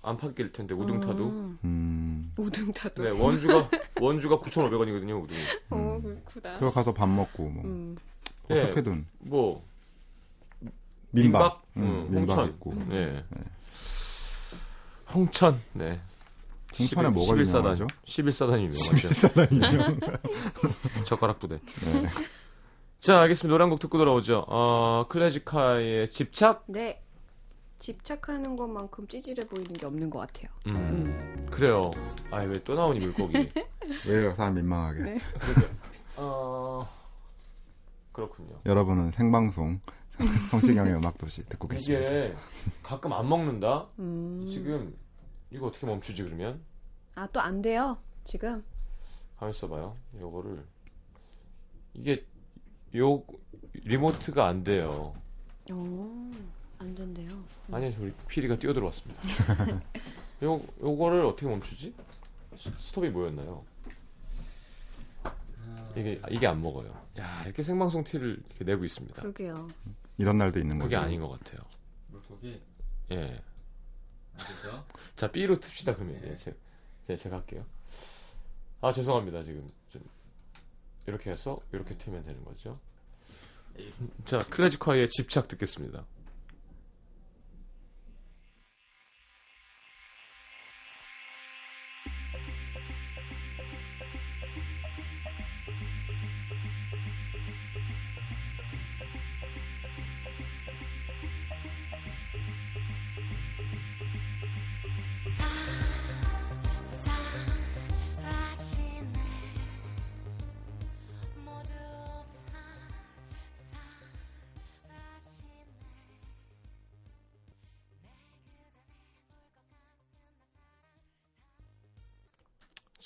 [0.03, 1.29] 안팎일 텐데 우등 타도.
[1.31, 2.33] 음, 음.
[2.37, 3.03] 우등 타도.
[3.03, 3.69] 네 원주가
[4.01, 5.37] 원주가 9,500원이거든요 우등.
[5.71, 6.55] 어, 그렇구나.
[6.59, 7.97] 그거 가서 밥 먹고 뭐 음.
[8.51, 8.59] 예.
[8.59, 9.65] 어떻게든 뭐
[11.11, 12.15] 민박, 민박?
[12.15, 12.49] 홍천.
[12.51, 13.25] 있고 네.
[15.21, 15.61] 홍천.
[15.73, 15.99] 네.
[16.79, 17.57] 홍천에 뭐가 11사단.
[17.57, 17.87] 유명하죠?
[18.05, 19.09] 11사단이 유명하죠.
[21.05, 21.59] 젓가락 부대.
[21.59, 22.09] 네.
[22.99, 23.53] 자, 알겠습니다.
[23.53, 24.45] 노래 한 곡 듣고 돌아오죠.
[24.49, 26.65] 어, 클래지카의 집착?
[26.67, 27.03] 네.
[27.79, 30.49] 집착하는 것만큼 찌질해 보이는 게 없는 것 같아요.
[30.67, 31.91] 음, 그래요.
[32.31, 33.37] 아, 왜 또 나오니, 물고기.
[34.07, 35.03] 왜 이렇게 사람 민망하게?
[35.03, 35.19] 네.
[36.17, 36.89] 어,
[38.13, 38.59] 그렇군요.
[38.65, 39.81] 여러분은 생방송
[40.51, 42.01] 성시경의 음악도시 듣고 계십니다.
[42.03, 42.35] 이게
[42.83, 43.87] 가끔 안 먹는다?
[43.99, 44.47] 음.
[44.51, 44.95] 지금,
[45.57, 46.61] 이거 어떻게 멈추지, 그러면?
[47.15, 47.97] 아, 또 안 돼요.
[48.25, 48.63] 지금.
[49.39, 49.97] 가만 있어봐요.
[50.21, 50.63] 요거를.
[51.95, 52.27] 이게,
[52.97, 53.25] 요,
[53.73, 55.15] 리모트가 안 돼요.
[55.73, 56.31] 어,
[56.79, 57.29] 안 된대요.
[57.73, 59.23] 아니, 우리 피리가 뛰어들어왔습니다.
[60.45, 61.95] 요, 요거를 어떻게 멈추지?
[62.59, 63.65] 스- 스톱이 뭐였나요?
[65.97, 66.91] 이게, 이게 안 먹어요.
[67.19, 69.23] 야, 이렇게 생방송 티를 이렇게 내고 있습니다.
[69.23, 69.69] 그러게요.
[70.19, 70.85] 이런 날도 있는 거죠.
[70.85, 71.61] 그게 아닌 것 같아요.
[72.09, 72.61] 물고기
[73.13, 73.43] 예.
[74.39, 74.85] 아니죠?
[75.17, 76.21] 자, B로 틉시다, 그러면.
[76.25, 76.55] 예, 제,
[77.07, 77.65] 제, 제가 할게요.
[78.81, 79.43] 아, 죄송합니다.
[79.43, 80.03] 지금 좀
[81.07, 82.79] 이렇게 해서 이렇게 틀면 되는 거죠.
[84.25, 86.05] 자, 클래지콰이의 집착 듣겠습니다.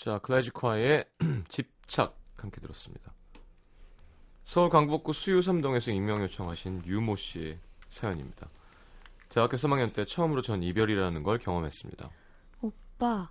[0.00, 1.04] 자, 클래지콰의
[1.48, 3.12] 집착 함께 들었습니다.
[4.46, 7.58] 서울 강북구 수유삼동에서 익명 요청하신 유모 씨의
[7.90, 8.48] 사연입니다.
[9.30, 12.10] 대학교 3학년 때 처음으로 전 이별이라는 걸 경험했습니다.
[12.60, 13.30] 오빠,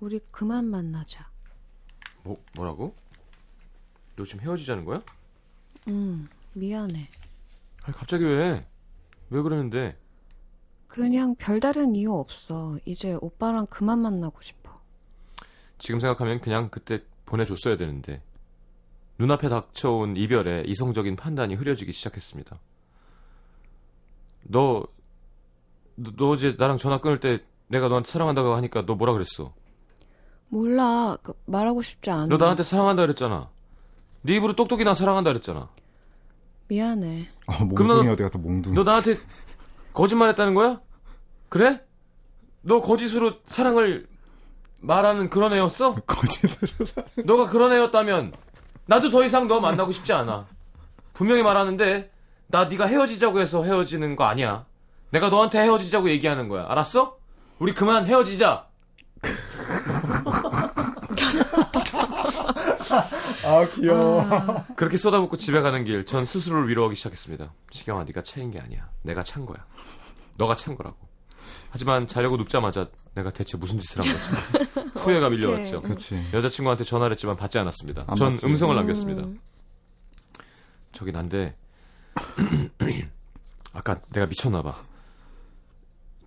[0.00, 1.28] 우리 그만 만나자.
[2.22, 2.94] 뭐, 뭐라고?
[4.16, 5.02] 너 지금 헤어지자는 거야?
[5.88, 6.24] 응,
[6.54, 7.08] 미안해.
[7.82, 8.66] 아니, 갑자기 왜?
[9.28, 9.98] 왜 그러는데?
[10.88, 12.78] 그냥 별다른 이유 없어.
[12.86, 14.80] 이제 오빠랑 그만 만나고 싶어.
[15.76, 18.22] 지금 생각하면 그냥 그때 보내줬어야 되는데
[19.18, 22.58] 눈앞에 닥쳐온 이별에 이성적인 판단이 흐려지기 시작했습니다.
[24.44, 24.86] 너,
[25.96, 29.52] 너, 너 어제 나랑 전화 끊을 때 내가 너한테 사랑한다고 하니까 너 뭐라 그랬어?
[30.48, 32.26] 몰라, 그, 말하고 싶지 않아.
[32.28, 33.48] 너 나한테 사랑한다 그랬잖아.
[34.22, 35.68] 네 입으로 똑똑히 나 사랑한다 그랬잖아.
[36.68, 37.28] 미안해.
[37.46, 38.74] 아, 그럼 몽둥이 너- 어디 가서 몽둥이.
[38.74, 39.16] 너 나한테
[39.92, 40.80] 거짓말했다는 거야?
[41.48, 41.82] 그래?
[42.62, 44.06] 너 거짓으로 사랑을
[44.80, 45.94] 말하는 그런 애였어?
[46.06, 47.02] 거짓으로 사.
[47.24, 48.32] 너가 그런 애였다면
[48.86, 50.46] 나도 더 이상 너 만나고 싶지 않아.
[51.12, 52.10] 분명히 말하는데
[52.48, 54.66] 나 네가 헤어지자고 해서 헤어지는 거 아니야.
[55.10, 56.66] 내가 너한테 헤어지자고 얘기하는 거야.
[56.68, 57.18] 알았어?
[57.58, 58.66] 우리 그만 헤어지자.
[63.44, 64.64] 아 귀여워.
[64.76, 67.52] 그렇게 쏟아붓고 집에 가는 길 전 스스로를 위로하기 시작했습니다.
[67.70, 68.88] 시경아 네가 차인 게 아니야.
[69.02, 69.64] 내가 찬 거야.
[70.36, 70.96] 너가 찬 거라고.
[71.70, 74.30] 하지만 자려고 눕자마자 내가 대체 무슨 짓을 한 거지?
[74.98, 75.82] 후회가 밀려왔죠.
[75.82, 76.28] 그렇지.
[76.32, 78.04] 여자친구한테 전화를 했지만 받지 않았습니다.
[78.06, 78.46] 안전 받지.
[78.46, 78.76] 음성을 음.
[78.76, 79.26] 남겼습니다.
[80.92, 81.56] 저기 난데
[83.72, 84.76] 아까 내가 미쳤나 봐.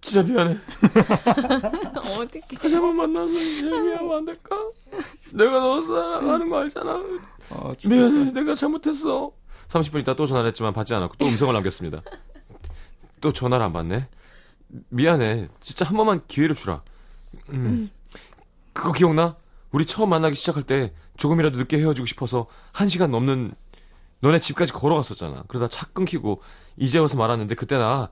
[0.08, 0.58] 진짜 미안해.
[2.18, 2.40] 어떻게?
[2.56, 4.56] 다시 한번 만나서 얘기하면 안 될까?
[5.34, 7.04] 내가 너 사랑하는 거 알잖아.
[7.50, 8.32] 아, 미안해.
[8.32, 9.34] 내가 잘못했어.
[9.68, 12.02] 30분 있다 또 전화를 했지만 받지 않았고 또 음성을 남겼습니다.
[13.20, 14.08] 또 전화를 안 받네.
[14.88, 15.50] 미안해.
[15.60, 16.84] 진짜 한 번만 기회를 주라.
[17.50, 17.90] 음.
[18.72, 19.36] 그거 기억나?
[19.74, 23.52] 우리 처음 만나기 시작할 때 조금이라도 늦게 헤어지고 싶어서 한 시간 넘는
[24.22, 25.44] 너네 집까지 걸어갔었잖아.
[25.50, 26.42] 그러다 차 끊기고
[26.78, 28.10] 이제 와서 말았는데 그때 나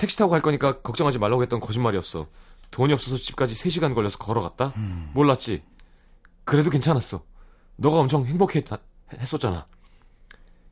[0.00, 2.26] 택시 타고 갈 거니까 걱정하지 말라고 했던 거짓말이었어.
[2.70, 4.72] 돈이 없어서 집까지 3시간 걸려서 걸어갔다?
[5.12, 5.62] 몰랐지?
[6.44, 7.22] 그래도 괜찮았어.
[7.76, 9.66] 너가 엄청 행복했었잖아.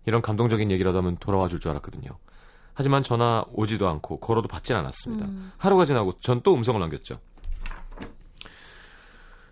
[0.07, 2.09] 이런 감동적인 얘기라도 하면 돌아와 줄 줄 알았거든요.
[2.73, 5.27] 하지만 전화 오지도 않고 걸어도 받진 않았습니다.
[5.59, 7.17] 하루가 지나고 전 또 음성을 남겼죠.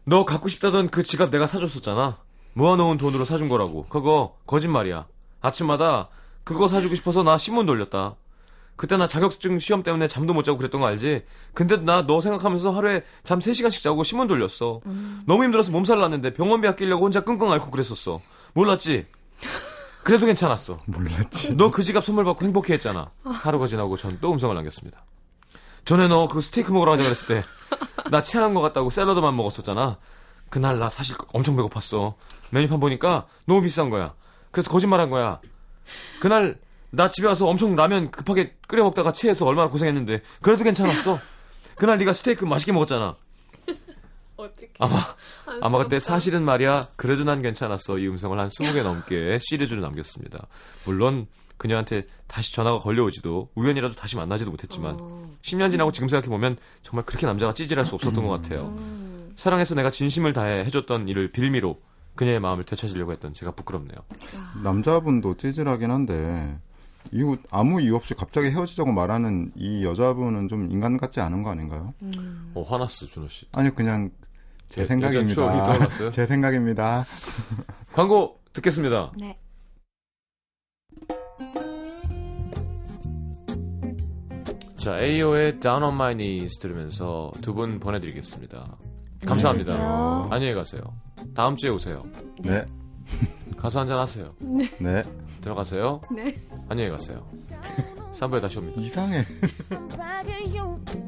[0.04, 2.16] 너 갖고 싶다던 그 지갑 내가 사줬었잖아.
[2.54, 3.84] 모아놓은 돈으로 사준 거라고.
[3.90, 5.06] 그거 거짓말이야.
[5.42, 6.08] 아침마다
[6.44, 8.14] 그거 사주고 싶어서 나 신문 돌렸다.
[8.76, 11.24] 그때 나 자격증 시험 때문에 잠도 못 자고 그랬던 거 알지?
[11.54, 14.80] 근데 나 너 생각하면서 하루에 잠 3시간씩 자고 신문 돌렸어.
[15.26, 18.20] 너무 힘들어서 몸살 났는데 병원비 아끼려고 혼자 끙끙 앓고 그랬었어.
[18.52, 19.06] 몰랐지?
[20.04, 20.78] 그래도 괜찮았어.
[20.86, 21.56] 몰랐지.
[21.56, 23.10] 너 그 지갑 선물 받고 행복해 했잖아.
[23.24, 25.04] 하루가 지나고 전 또 음성을 남겼습니다.
[25.84, 27.42] 전에 너 그 스테이크 먹으러 가자 그랬을 때
[28.10, 29.98] 나 체한 것 같다고 샐러드만 먹었었잖아.
[30.48, 32.14] 그날 나 사실 엄청 배고팠어.
[32.52, 34.14] 메뉴판 보니까 너무 비싼 거야.
[34.52, 35.40] 그래서 거짓말한 거야.
[36.20, 36.58] 그날
[36.90, 41.18] 나 집에 와서 엄청 라면 급하게 끓여 먹다가 체해서 얼마나 고생했는데 그래도 괜찮았어.
[41.76, 43.16] 그날 네가 스테이크 맛있게 먹었잖아.
[44.36, 44.68] 어떻게?
[44.78, 44.96] 아마
[45.60, 50.46] 아마 그때 사실은 말이야 그래도 난 괜찮았어 이 음성을 한 20개 넘게 시리즈로 남겼습니다.
[50.84, 51.26] 물론
[51.56, 55.30] 그녀한테 다시 전화가 걸려오지도 우연이라도 다시 만나지도 못했지만 어.
[55.42, 58.76] 10년 지나고 지금 생각해 보면 정말 그렇게 남자가 찌질할 수 없었던 것 같아요.
[59.36, 61.80] 사랑해서 내가 진심을 다해 해줬던 일을 빌미로
[62.14, 63.98] 그녀의 마음을 되찾으려고 했던 제가 부끄럽네요.
[64.62, 66.58] 남자분도 찌질하긴 한데
[67.12, 71.94] 이거 아무 이유 없이 갑자기 헤어지자고 말하는 이 여자분은 좀 인간 같지 않은 거 아닌가요?
[72.54, 73.46] 어 화났어 준호 씨.
[73.52, 74.10] 아니 그냥
[74.68, 75.88] 제 여- 여자 추억이 생각입니다.
[76.10, 77.04] 제 생각입니다.
[77.92, 79.12] 광고 듣겠습니다.
[79.18, 79.38] 네.
[84.76, 88.76] 자 AO의 Down on My Knees 들으면서 두 분 보내드리겠습니다.
[89.26, 89.74] 감사합니다.
[89.74, 90.80] 안녕히 안녕히 가세요.
[91.34, 92.04] 다음 주에 오세요.
[92.42, 92.64] 네,
[93.56, 94.34] 가서 한잔 하세요.
[94.78, 95.02] 네.
[95.40, 96.00] 들어가세요.
[96.10, 96.36] 네.
[96.68, 97.26] 안녕히 가세요.
[98.12, 98.80] 3부에 다시 옵니다.
[98.80, 99.24] 이상해.